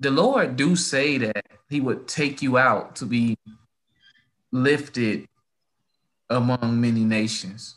[0.00, 3.36] The Lord do say that He would take you out to be
[4.50, 5.28] lifted
[6.30, 7.76] among many nations.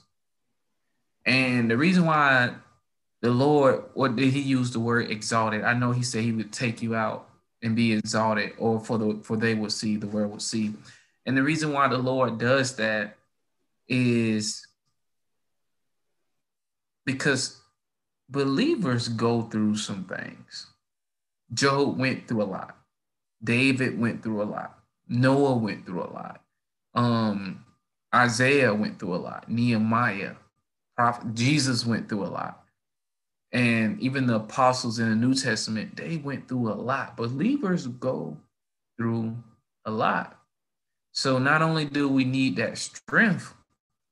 [1.25, 2.55] And the reason why
[3.21, 5.63] the Lord, or did he use the word exalted?
[5.63, 7.30] I know he said he would take you out
[7.63, 10.73] and be exalted, or for the for they will see, the world will see.
[11.25, 13.17] And the reason why the Lord does that
[13.87, 14.65] is
[17.05, 17.61] because
[18.29, 20.67] believers go through some things.
[21.53, 22.77] Job went through a lot.
[23.43, 24.79] David went through a lot.
[25.07, 26.41] Noah went through a lot.
[26.93, 27.65] Um,
[28.13, 29.49] Isaiah went through a lot.
[29.49, 30.35] Nehemiah,
[30.95, 32.60] prophet, Jesus went through a lot.
[33.53, 37.17] And even the apostles in the New Testament, they went through a lot.
[37.17, 38.37] Believers go
[38.97, 39.35] through
[39.85, 40.39] a lot.
[41.11, 43.53] So not only do we need that strength,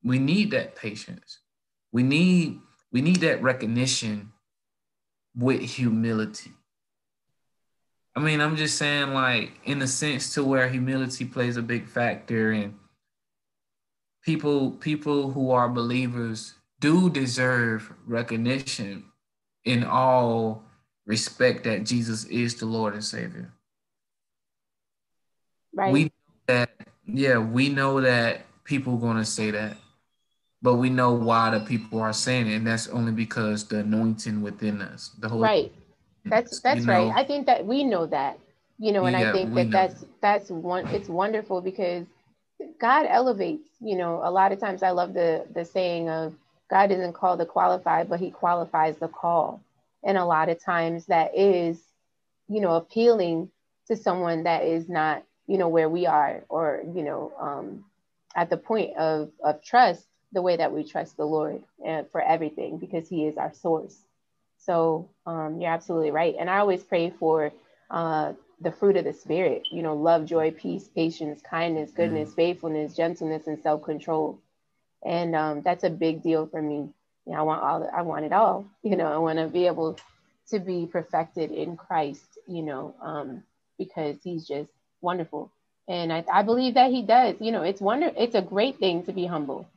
[0.03, 1.39] we need that patience.
[1.91, 2.59] We need
[2.91, 4.31] we need that recognition
[5.35, 6.51] with humility.
[8.15, 11.87] I mean, I'm just saying, like, in a sense to where humility plays a big
[11.87, 12.73] factor and
[14.23, 19.05] people people who are believers do deserve recognition
[19.65, 20.63] in all
[21.05, 23.51] respect that Jesus is the Lord and Savior.
[25.73, 25.91] Right.
[25.91, 26.09] We know
[26.47, 26.69] that
[27.05, 29.77] yeah, we know that people gonna say that,
[30.61, 34.41] but we know why the people are saying it, and that's only because the anointing
[34.41, 35.71] within us, the Holy right.
[36.25, 37.07] That's that's you know?
[37.07, 37.13] right.
[37.15, 38.39] I think that we know that.
[38.77, 42.05] You know, and Yeah, I think that know that's that's one it's wonderful because
[42.79, 43.67] God elevates.
[43.81, 46.35] You know, a lot of times I love the the saying of
[46.69, 49.61] God doesn't call the qualified, but He qualifies the call.
[50.03, 51.79] And a lot of times that is,
[52.47, 53.49] you know, appealing
[53.87, 57.85] to someone that is not, you know, where we are, or you know, um,
[58.35, 62.21] at the point of of trust, the way that we trust the Lord and for
[62.21, 63.95] everything, because He is our source.
[64.57, 66.35] So um, you're absolutely right.
[66.39, 67.51] And I always pray for
[67.89, 72.35] uh, the fruit of the spirit, you know, love, joy, peace, patience, kindness, goodness, mm.
[72.35, 74.37] faithfulness, gentleness, and self-control.
[75.05, 76.89] And um, that's a big deal for me.
[77.25, 78.65] You know, I want all, I want it all.
[78.83, 79.97] You know, I want to be able
[80.49, 82.25] to be perfected in Christ.
[82.47, 83.43] You know, um,
[83.77, 84.71] because He's just
[85.01, 85.51] wonderful,
[85.87, 87.35] and I, I believe that He does.
[87.39, 89.67] You know, it's wonder, it's a great thing to be humble,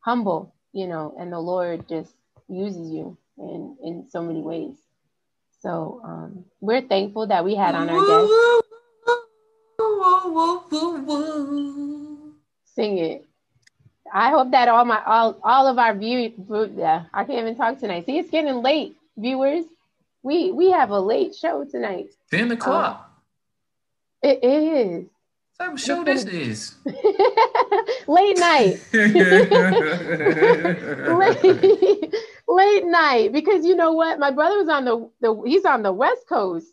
[0.00, 0.52] humble.
[0.72, 2.12] You know, and the Lord just
[2.48, 4.76] uses you in in so many ways.
[5.60, 8.32] So um, we're thankful that we had on our guest.
[12.74, 13.23] Sing it.
[14.16, 16.32] I hope that all my all all of our view
[16.76, 18.06] yeah, I can't even talk tonight.
[18.06, 19.64] See, it's getting late, viewers.
[20.22, 22.10] We we have a late show tonight.
[22.30, 23.10] 10 o'clock.
[24.22, 25.06] Um, it is.
[25.56, 26.76] What type of show this is?
[28.06, 28.80] late night.
[31.18, 32.14] late,
[32.48, 35.92] late night because you know what my brother was on the, the he's on the
[35.92, 36.68] west coast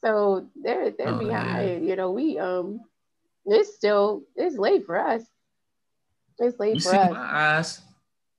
[0.00, 2.80] so they're they're oh, behind you know we um
[3.46, 5.22] it's still it's late for us
[6.38, 7.80] it's late you for see us my eyes.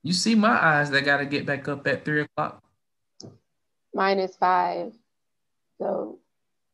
[0.02, 2.62] You see my eyes that got to get back up at three o'clock?
[3.94, 4.92] Mine is minus five.
[5.78, 6.18] So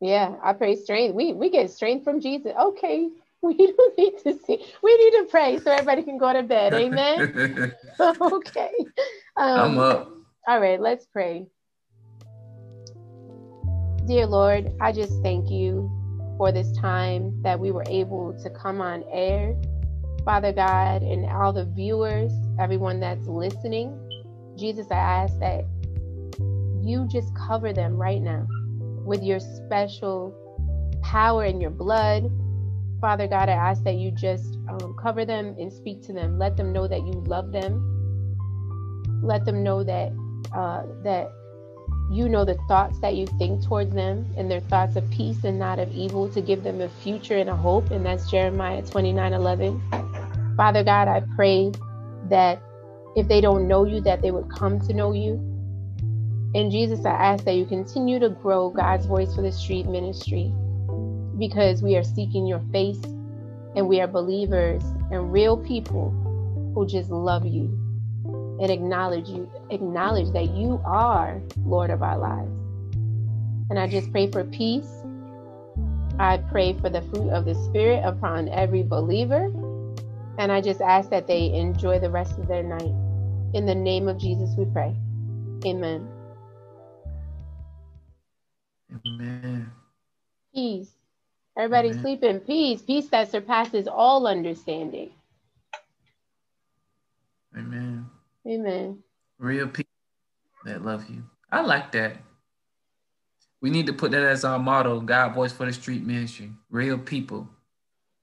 [0.01, 1.15] yeah i pray strength.
[1.15, 2.53] We we get strength from jesus.
[2.59, 3.11] Okay
[3.43, 4.65] we don't need to see.
[4.83, 6.73] We need to pray so everybody can go to bed.
[6.75, 7.75] Amen?
[8.21, 8.71] Okay.
[9.37, 10.13] Um, I'm up.
[10.47, 11.47] All right, let's pray.
[14.07, 15.91] Dear Lord, I just thank you
[16.39, 19.57] for this time that we were able to come on air.
[20.25, 23.99] Father God, and all the viewers, everyone that's listening,
[24.57, 25.65] Jesus, I ask that
[26.83, 28.47] you just cover them right now
[29.05, 30.35] with your special
[31.03, 32.31] power and your blood.
[33.01, 36.39] Father God, I ask that you just um, cover them and speak to them.
[36.39, 37.93] Let them know that you love them
[39.23, 40.13] let them know that
[40.55, 41.31] uh, that
[42.13, 45.59] you know the thoughts that you think towards them and their thoughts of peace and
[45.59, 49.33] not of evil to give them a future and a hope and that's jeremiah 29
[49.33, 49.83] 11
[50.55, 51.73] father god i pray
[52.29, 52.61] that
[53.17, 55.35] if they don't know you that they would come to know you.
[56.55, 60.53] And jesus i ask that you continue to grow god's voice for the street ministry
[61.39, 63.03] because we are seeking your face
[63.75, 66.11] and we are believers and real people
[66.75, 67.82] who just love you
[68.61, 72.51] and acknowledge you, acknowledge that you are Lord of our lives.
[73.71, 74.91] And I just pray for peace.
[76.19, 79.51] I pray for the fruit of the Spirit upon every believer.
[80.39, 82.95] And I just ask that they enjoy the rest of their night.
[83.55, 84.95] In the name of Jesus, we pray.
[85.65, 86.09] Amen.
[89.07, 89.71] Amen.
[90.55, 90.91] Peace.
[91.57, 92.01] Everybody Amen.
[92.03, 92.83] sleep in peace.
[92.83, 95.11] Peace that surpasses all understanding.
[97.57, 98.12] Amen.
[98.47, 98.99] Amen.
[99.39, 99.93] Real people
[100.65, 101.23] that love you.
[101.51, 102.17] I like that.
[103.61, 106.51] We need to put that as our motto God Voice for the Street Ministry.
[106.71, 107.49] Real people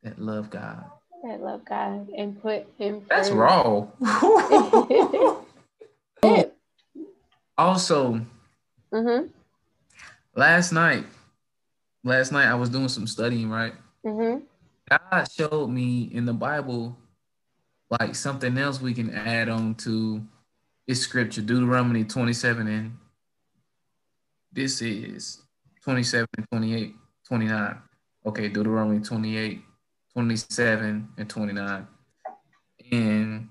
[0.04, 0.84] that love God.
[1.24, 3.88] That love God and put Him That's raw.
[7.58, 8.22] also,
[8.92, 9.28] mm-hmm.
[10.36, 11.06] last night,
[12.04, 13.74] last night I was doing some studying, right?
[14.06, 14.40] Mm-hmm.
[14.90, 16.98] God showed me in the Bible
[17.90, 20.22] like something else we can add on to
[20.88, 22.98] is scripture, Deuteronomy 27 and
[24.52, 25.42] this is
[25.84, 26.96] 27 and 28,
[27.28, 27.78] 29.
[28.26, 29.62] Okay, Deuteronomy 28,
[30.14, 31.88] 27 and 29.
[32.92, 33.50] And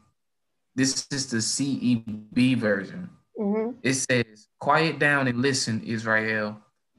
[0.74, 3.08] this is the CEB version.
[3.38, 3.78] Mm-hmm.
[3.82, 6.58] It says, Quiet down and listen, Israel.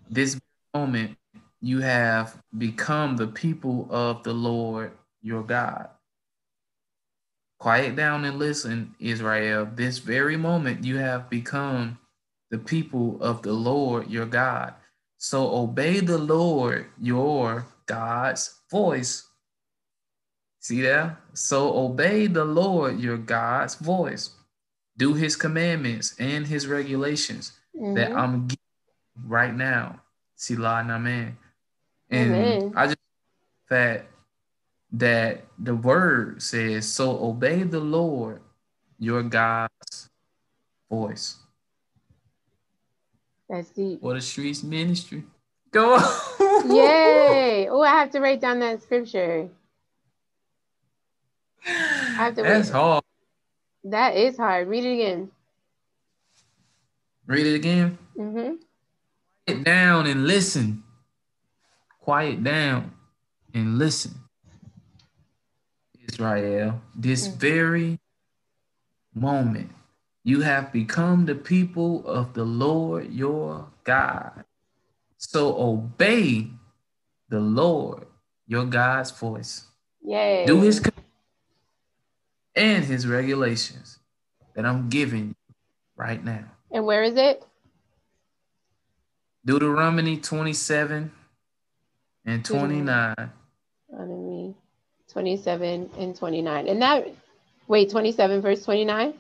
[0.10, 0.40] This
[0.74, 1.18] moment
[1.62, 5.90] you have become the people of the Lord your God.
[7.60, 9.68] Quiet down and listen, Israel.
[9.76, 12.00] This very moment you have become
[12.50, 14.74] the people of the Lord your God.
[15.18, 19.28] So obey the Lord your God's voice.
[20.62, 21.18] See that?
[21.34, 24.32] So obey the Lord your God's voice.
[24.98, 27.96] Do his commandments and his regulations mm-hmm.
[27.96, 30.02] that I'm giving right now.
[30.36, 31.36] Sila Naman.
[32.10, 32.74] And Amen.
[32.76, 32.98] I just
[33.70, 34.08] that
[34.92, 38.42] that the word says, So obey the Lord
[38.98, 40.10] your God's
[40.90, 41.38] voice.
[43.50, 44.02] That's deep.
[44.02, 45.24] What a streets ministry.
[45.72, 46.70] Go on.
[46.76, 47.68] Yay.
[47.70, 49.50] Oh, I have to write down that scripture.
[51.66, 52.76] I have to That's wait.
[52.76, 53.04] hard.
[53.86, 54.68] That is hard.
[54.68, 55.32] Read it again.
[57.26, 57.98] Read it again.
[58.18, 58.56] Mm-hmm.
[59.48, 60.84] Quiet down and listen.
[62.02, 62.92] Quiet down
[63.54, 64.16] and listen.
[66.10, 67.38] Israel, this Mhm.
[67.38, 68.00] very
[69.14, 69.72] moment,
[70.24, 74.46] you have become the people of the Lord your God.
[75.18, 76.52] So obey
[77.30, 78.08] the Lord
[78.48, 79.68] your God's voice.
[80.02, 80.46] Yay.
[80.46, 80.82] Do his
[82.56, 84.00] and his regulations
[84.56, 85.56] that I'm giving you
[85.96, 86.46] right now.
[86.72, 87.46] And where is it?
[89.46, 91.12] Deuteronomy 27
[92.26, 93.16] and 29.
[93.16, 93.39] Deuteronomy
[95.12, 96.68] 27 and 29.
[96.68, 97.08] And that,
[97.68, 99.14] wait, 27 verse 29?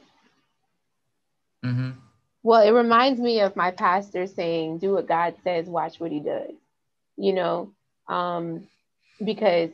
[1.63, 1.91] hmm
[2.43, 6.19] Well, it reminds me of my pastor saying, do what God says, watch what he
[6.19, 6.51] does.
[7.17, 7.71] You know,
[8.07, 8.67] um,
[9.23, 9.71] because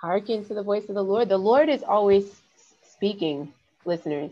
[0.00, 1.28] hearken to the voice of the Lord.
[1.28, 2.40] The Lord is always
[2.82, 3.52] speaking,
[3.84, 4.30] listeners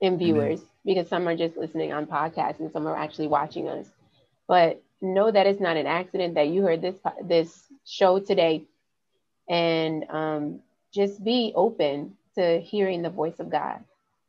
[0.00, 3.86] and viewers, because some are just listening on podcasts and some are actually watching us.
[4.48, 8.64] But know that it's not an accident that you heard this this show today,
[9.48, 10.60] and um,
[10.92, 13.80] just be open to hearing the voice of God.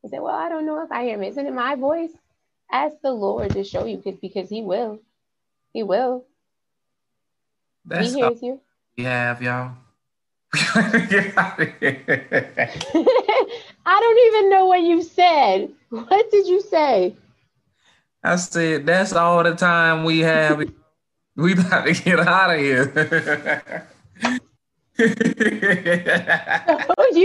[0.03, 1.24] I said, well, I don't know if I hear him.
[1.24, 2.11] Isn't it my voice?
[2.72, 4.99] Ask the Lord to show you because- because he will.
[5.74, 6.26] He will.
[7.86, 8.59] That's he hears you.
[8.97, 9.74] we have, y'all.
[10.53, 12.03] Get out of here.
[13.86, 15.72] I don't even know what you said.
[15.89, 17.15] What did you say?
[18.24, 20.63] I said, that's all the time we have.
[21.36, 23.88] we about to get out of here.
[25.00, 25.16] you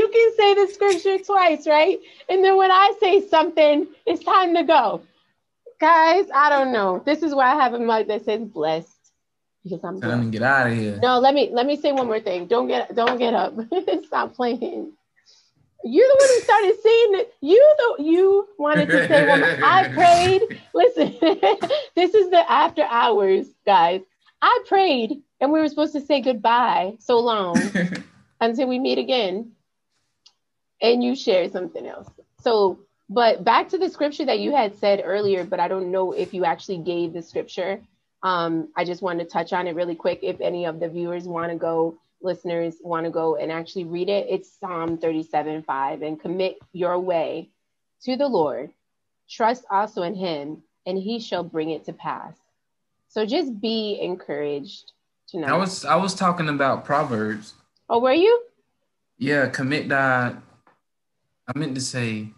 [0.09, 1.99] can say the scripture twice, right?
[2.29, 5.03] And then when I say something, it's time to go.
[5.81, 7.03] Guys, I don't know.
[7.05, 8.91] This is why I have a mug that says blessed.
[9.64, 10.99] Because I'm Time to get out of here.
[11.03, 12.47] No, let me let me say one more thing.
[12.47, 13.55] Don't get don't get up.
[14.07, 14.93] Stop playing.
[15.87, 17.35] You're the one who started saying it.
[17.41, 19.41] You the you wanted to say one.
[19.41, 20.43] more- I prayed.
[20.75, 21.16] Listen,
[21.97, 24.03] this is the after hours, guys.
[24.41, 27.55] I prayed, and we were supposed to say goodbye so long
[28.40, 29.53] until we meet again.
[30.80, 32.09] And you shared something else.
[32.40, 32.78] So,
[33.11, 36.32] but back to the scripture that you had said earlier, but I don't know if
[36.32, 37.82] you actually gave the scripture.
[38.22, 40.20] Um, I just wanted to touch on it really quick.
[40.22, 44.09] If any of the viewers want to go, listeners want to go and actually read
[44.09, 46.01] it, it's Psalm 37 5.
[46.01, 47.51] And commit your way
[48.05, 48.70] to the Lord,
[49.28, 52.34] trust also in him, and he shall bring it to pass.
[53.09, 54.92] So just be encouraged
[55.29, 55.51] tonight.
[55.51, 57.55] I was I was talking about Proverbs.
[57.89, 58.43] oh, were you?
[59.18, 60.35] Yeah, commit thy.
[61.47, 62.29] I meant to say,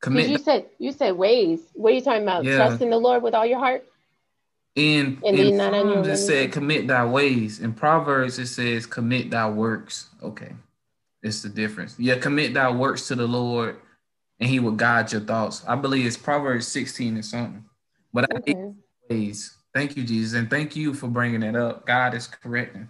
[0.00, 1.60] Because you commit said you said ways.
[1.74, 2.44] What are you talking about?
[2.44, 2.56] Yeah.
[2.56, 3.84] Trust in the Lord with all your heart.
[4.76, 7.60] in And in lean not on your Psalms it said commit thy ways.
[7.60, 10.10] In Proverbs it says commit thy works.
[10.22, 10.52] Okay,
[11.22, 11.98] it's the difference.
[11.98, 13.76] Yeah, commit thy works to the Lord,
[14.38, 15.64] and He will guide your thoughts.
[15.66, 17.64] I believe it's Proverbs sixteen or something.
[18.12, 18.72] But I Okay.
[19.08, 19.56] ways.
[19.74, 21.86] Thank you, Jesus, and thank you for bringing that up.
[21.86, 22.88] God is correcting.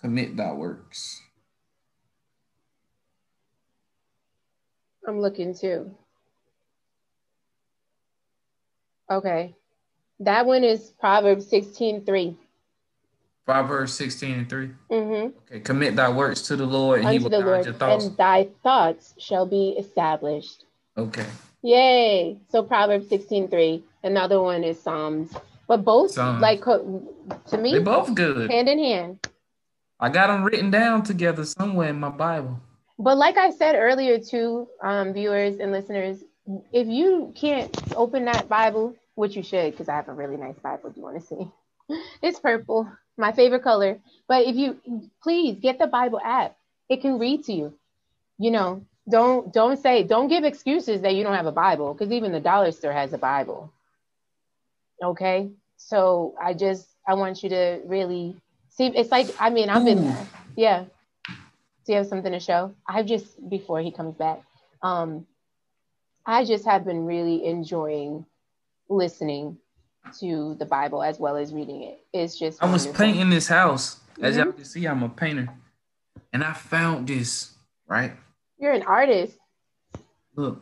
[0.00, 1.20] Commit thy works.
[5.06, 5.90] I'm looking too.
[9.10, 9.54] Okay.
[10.20, 12.36] That one is Proverbs 16 3.
[13.44, 14.70] Proverbs 16 and 3.
[14.90, 15.38] Mm-hmm.
[15.46, 18.04] Okay, commit thy works to the Lord, and he will guide your thoughts.
[18.04, 20.64] and thy thoughts shall be established.
[20.98, 21.24] Okay.
[21.62, 22.38] Yay.
[22.50, 23.84] So Proverbs 16 3.
[24.04, 25.32] Another one is Psalms.
[25.66, 26.40] But both, Psalms.
[26.40, 27.10] like, to
[27.50, 28.50] They're me, both good.
[28.50, 29.26] hand in hand.
[30.00, 32.60] I got them written down together somewhere in my Bible.
[32.98, 36.22] But like I said earlier to um, viewers and listeners,
[36.72, 40.58] if you can't open that Bible, which you should, because I have a really nice
[40.58, 40.90] Bible.
[40.90, 41.48] Do you want to see?
[42.22, 43.98] It's purple, my favorite color.
[44.26, 44.78] But if you
[45.22, 46.56] please get the Bible app,
[46.88, 47.74] it can read to you.
[48.38, 52.12] You know, don't don't say don't give excuses that you don't have a Bible, because
[52.12, 53.72] even the dollar store has a Bible.
[55.02, 58.36] Okay, so I just I want you to really
[58.70, 58.86] see.
[58.86, 60.16] It's like I mean I've been Ooh.
[60.56, 60.84] yeah.
[61.86, 62.74] Do you have something to show?
[62.86, 64.42] I just before he comes back,
[64.82, 65.26] um,
[66.26, 68.26] I just have been really enjoying
[68.90, 69.56] listening
[70.20, 72.00] to the Bible as well as reading it.
[72.12, 74.00] It's just I was painting this house.
[74.20, 74.44] As Mhm.
[74.44, 75.48] y'all can see, I'm a painter.
[76.32, 77.54] And I found this,
[77.86, 78.12] right?
[78.58, 79.36] You're an artist.
[80.34, 80.60] Look,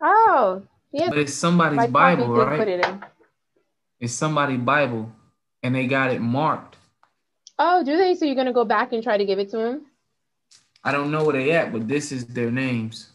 [0.00, 1.08] Oh, yeah.
[1.08, 2.68] but it's somebody's My Bible, did put right?
[2.68, 3.04] it in.
[4.00, 5.10] It's somebody's Bible,
[5.62, 6.76] and they got it marked.
[7.58, 8.14] Oh, do they?
[8.14, 9.82] So you're gonna go back and try to give it to him?
[10.82, 13.10] I don't know where they at, but this is their names.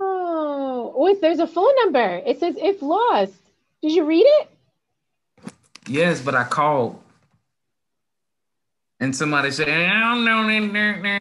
[0.00, 1.20] Oh, oh wait.
[1.20, 2.20] There's a phone number.
[2.24, 3.32] It says if lost.
[3.82, 4.48] Did you read it?
[5.88, 7.02] Yes, but I called.
[9.00, 11.18] and somebody said, I don't know.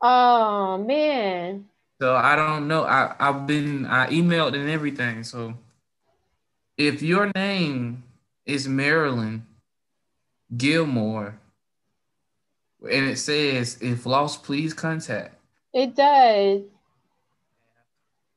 [0.00, 1.66] Oh man.
[2.00, 2.84] So I don't know.
[2.84, 5.24] I, I've been I emailed and everything.
[5.24, 5.54] So
[6.76, 8.04] if your name
[8.46, 9.44] is Marilyn
[10.56, 11.38] Gilmore
[12.82, 15.34] and it says if lost, please contact.
[15.74, 16.62] It does.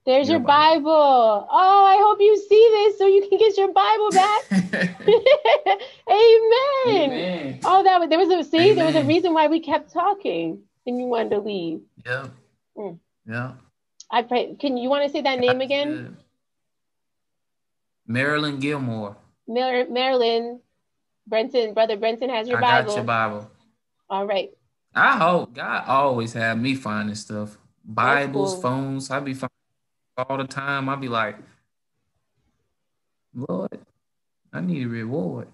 [0.03, 1.47] There's Your your Bible.
[1.51, 4.41] Oh, I hope you see this so you can get your Bible back.
[6.09, 7.12] Amen.
[7.12, 7.59] Amen.
[7.64, 10.64] Oh, that was there was a see, there was a reason why we kept talking
[10.86, 11.82] and you wanted to leave.
[12.05, 12.27] Yeah.
[12.77, 12.99] Mm.
[13.27, 13.51] Yeah.
[14.09, 14.55] I pray.
[14.55, 15.89] Can you want to say that name That's again?
[15.89, 16.17] good.
[18.07, 19.15] Marilyn Gilmore.
[19.47, 20.59] Mar- Marilyn,
[21.27, 22.88] Brentton, brother Brentton has your I Bible.
[22.88, 23.51] got your Bible.
[24.09, 24.51] All right.
[24.93, 27.57] I hope God always have me finding stuff.
[27.86, 28.61] Bibles, cool.
[28.61, 29.09] phones.
[29.09, 29.49] I be finding
[30.17, 30.89] all the time.
[30.89, 31.38] I be like,
[33.34, 33.79] Lord,
[34.51, 35.47] I need a reward.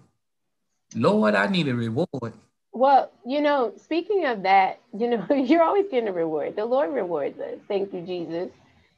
[0.95, 2.33] Lord, I need a reward.
[2.77, 6.55] Well, you know, speaking of that, you know, you're always getting a reward.
[6.55, 7.57] The Lord rewards us.
[7.67, 8.51] Thank you, Jesus.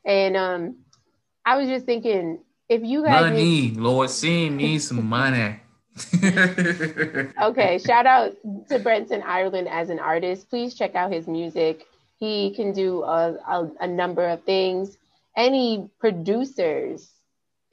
[0.06, 0.76] And um,
[1.46, 5.62] I was just thinking, if you guys need- Money, Lord, send me some money.
[7.42, 8.36] okay, shout out
[8.70, 10.50] to Brentton Ireland as an artist.
[10.50, 11.88] Please check out his music.
[12.20, 14.98] He can do a, a, a number of things.
[15.36, 17.10] Any producers,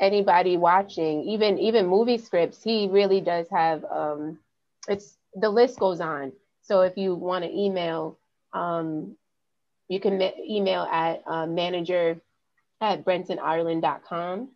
[0.01, 3.85] anybody watching, even even movie scripts, he really does have.
[3.85, 4.39] Um,
[4.89, 6.33] it's the list goes on.
[6.63, 8.19] So if you want to email,
[8.53, 9.17] um,
[9.89, 12.21] you can ma- email at uh, manager
[12.81, 14.49] at brentonireland.com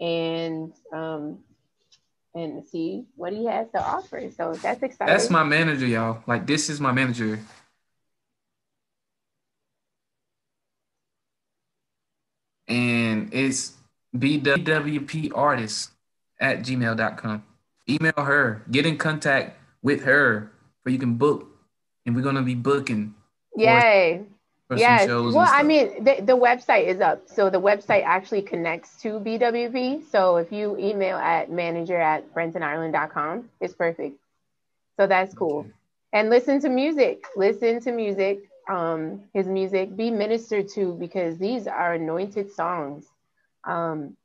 [0.00, 1.38] and um,
[2.34, 4.28] and see what he has to offer.
[4.36, 5.14] So that's exciting.
[5.14, 6.22] That's my manager, y'all.
[6.26, 7.38] Like this is my manager.
[12.66, 13.74] And it's
[14.16, 15.90] bwp bwpartist
[16.40, 17.44] at gmail.com.
[17.88, 20.50] Email her, get in contact with her
[20.82, 21.46] where you can book.
[22.04, 23.14] And we're gonna be booking
[23.56, 24.24] Yay.
[24.66, 25.02] for Yes.
[25.02, 25.34] some shows.
[25.34, 27.28] Well, I mean, the, the website is up.
[27.28, 30.10] So the website actually connects to BWP.
[30.10, 34.18] So if you email at manager at brentonireland.com, it's perfect.
[34.98, 35.60] So that's cool.
[35.60, 35.70] Okay.
[36.12, 37.24] And listen to music.
[37.36, 38.40] Listen to music.
[38.68, 39.96] Um, his music.
[39.96, 43.06] Be ministered to because these are anointed songs
[43.64, 44.16] um,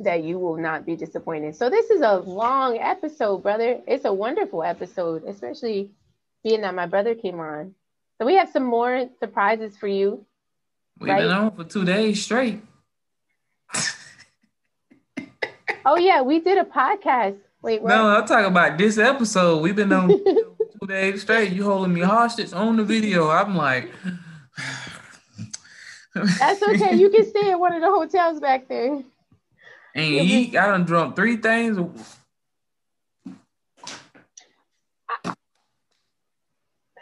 [0.00, 1.54] that you will not be disappointed.
[1.54, 3.80] So this is a long episode, brother.
[3.86, 5.90] It's a wonderful episode, especially
[6.42, 7.74] being that my brother came on.
[8.18, 10.24] So we have some more surprises for you.
[10.98, 11.22] We've right.
[11.22, 12.60] been on for two days straight.
[15.86, 17.36] Oh yeah, we did a podcast.
[17.60, 17.90] Wait, what?
[17.90, 19.62] No, I'm talking about this episode.
[19.62, 21.52] We've been on two days straight.
[21.52, 23.28] You holding me hostage on the video.
[23.28, 23.90] I'm like,
[26.14, 26.94] That's okay.
[26.94, 29.02] You can stay at one of the hotels back there.
[29.94, 30.56] And eat.
[30.56, 32.18] I done drunk three things.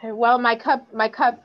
[0.02, 1.44] Well, my cup, my cup,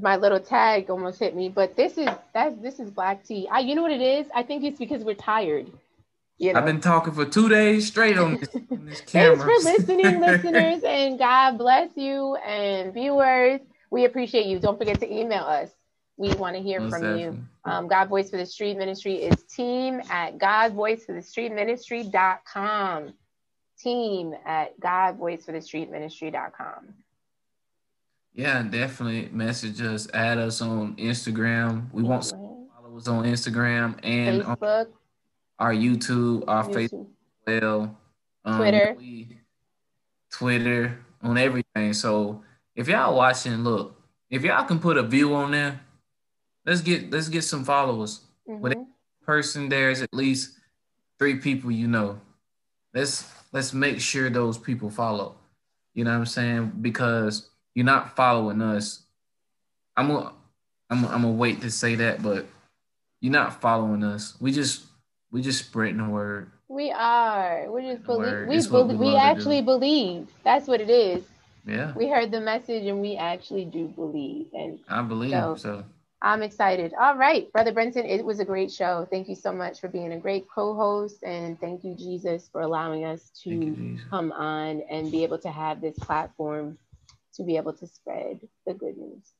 [0.00, 1.48] my little tag almost hit me.
[1.48, 3.48] But this is that's this is black tea.
[3.50, 4.26] I, you know what it is?
[4.34, 5.70] I think it's because we're tired.
[6.38, 6.58] You know.
[6.58, 10.82] I've been talking for two days straight on this, on this Thanks for listening, listeners,
[10.82, 13.60] and God bless you and viewers.
[13.90, 14.58] We appreciate you.
[14.58, 15.70] Don't forget to email us.
[16.16, 17.22] We want to hear Most from definitely.
[17.22, 17.44] you.
[17.64, 23.14] Um, God Voice for the Street Ministry is team at godvoiceforthestreetministry.com.
[23.78, 26.94] Team at godvoiceforthestreetministry.com.
[28.34, 31.92] Yeah, definitely message us, add us on Instagram.
[31.92, 34.86] We want some followers on Instagram and on Facebook,
[35.58, 37.06] our YouTube, our Facebook,
[37.46, 37.98] well,
[38.44, 38.96] um, Twitter.
[38.98, 39.38] we-
[40.30, 41.92] Twitter, on everything.
[41.92, 42.42] So
[42.74, 45.78] if y'all watching, look, if y'all can put a view on there,
[46.66, 48.20] let's get let's get some followers.
[48.46, 48.86] With Mhm.
[49.24, 50.58] person there's at least
[51.18, 52.20] three people you know.
[52.94, 55.36] Let's let's make sure those people follow.
[55.94, 56.72] You know what I'm saying?
[56.80, 59.02] Because you're not following us.
[59.96, 60.32] I'm gonna
[60.90, 62.46] I'm gonna, I'm gonna wait to say that, but
[63.20, 64.34] you're not following us.
[64.40, 64.86] We just
[65.30, 66.50] we just spreading the word.
[66.68, 67.70] We are.
[67.70, 68.48] We just believe.
[68.48, 70.28] We, It's what belie- we we actually believe.
[70.44, 71.24] That's what it is.
[71.64, 74.48] Yeah, We heard the message and we actually do believe.
[74.52, 75.84] And I believe So- so.
[76.24, 76.94] I'm excited.
[76.98, 79.08] All right, Brother Brentton, it was a great show.
[79.10, 81.24] Thank you so much for being a great co host.
[81.24, 85.38] And thank you, Jesus, for allowing us Thank you, to come on and be able
[85.38, 86.78] to have this platform
[87.34, 89.32] to be able to spread the good news.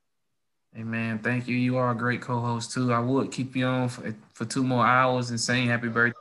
[0.76, 1.20] Amen.
[1.20, 1.54] Thank you.
[1.54, 2.92] You are a great co-host too.
[2.92, 6.18] I would keep you on for, for two more hours and saying happy birthday,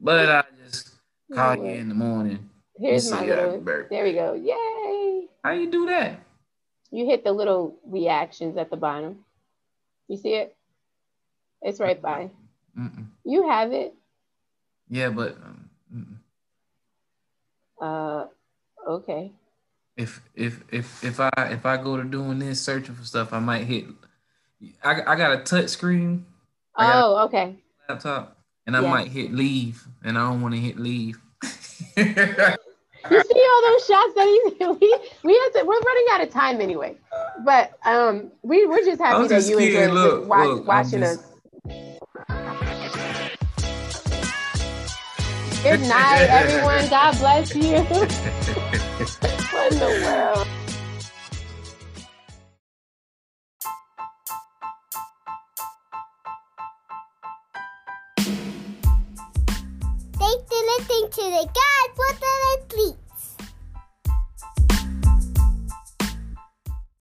[0.00, 0.94] but I just
[1.32, 2.50] call you in the morning.
[2.76, 3.60] Here's my little.
[3.88, 4.34] There we go.
[4.34, 5.28] Yay!
[5.44, 6.20] How you do that?
[6.90, 9.24] You hit the little reactions at the bottom.
[10.08, 10.56] You see it?
[11.62, 12.30] It's right by.
[12.78, 13.06] Mm-mm.
[13.24, 13.94] You have it.
[14.88, 16.20] Yeah, but um.
[17.80, 18.26] Uh,
[18.88, 19.32] okay.
[19.96, 23.38] if if if if I if I go to doing this searching for stuff, I
[23.38, 23.84] might hit.
[24.82, 26.26] I I got a touch screen.
[26.76, 27.56] Oh, okay.
[27.88, 28.36] Laptop,
[28.66, 28.90] and I Yeah.
[28.90, 31.20] might hit leave, and I don't want to hit leave.
[33.10, 36.30] You see all those shots that he we we had to we're running out of
[36.30, 36.96] time anyway.
[37.44, 41.20] But um we we're just happy that just you enjoyed Look, wa- look, watching just-
[41.20, 41.24] us.
[45.62, 46.88] Good night, everyone.
[46.88, 47.78] God bless you.
[49.52, 50.47] what in the world?
[61.10, 63.07] To the God for the Sleep.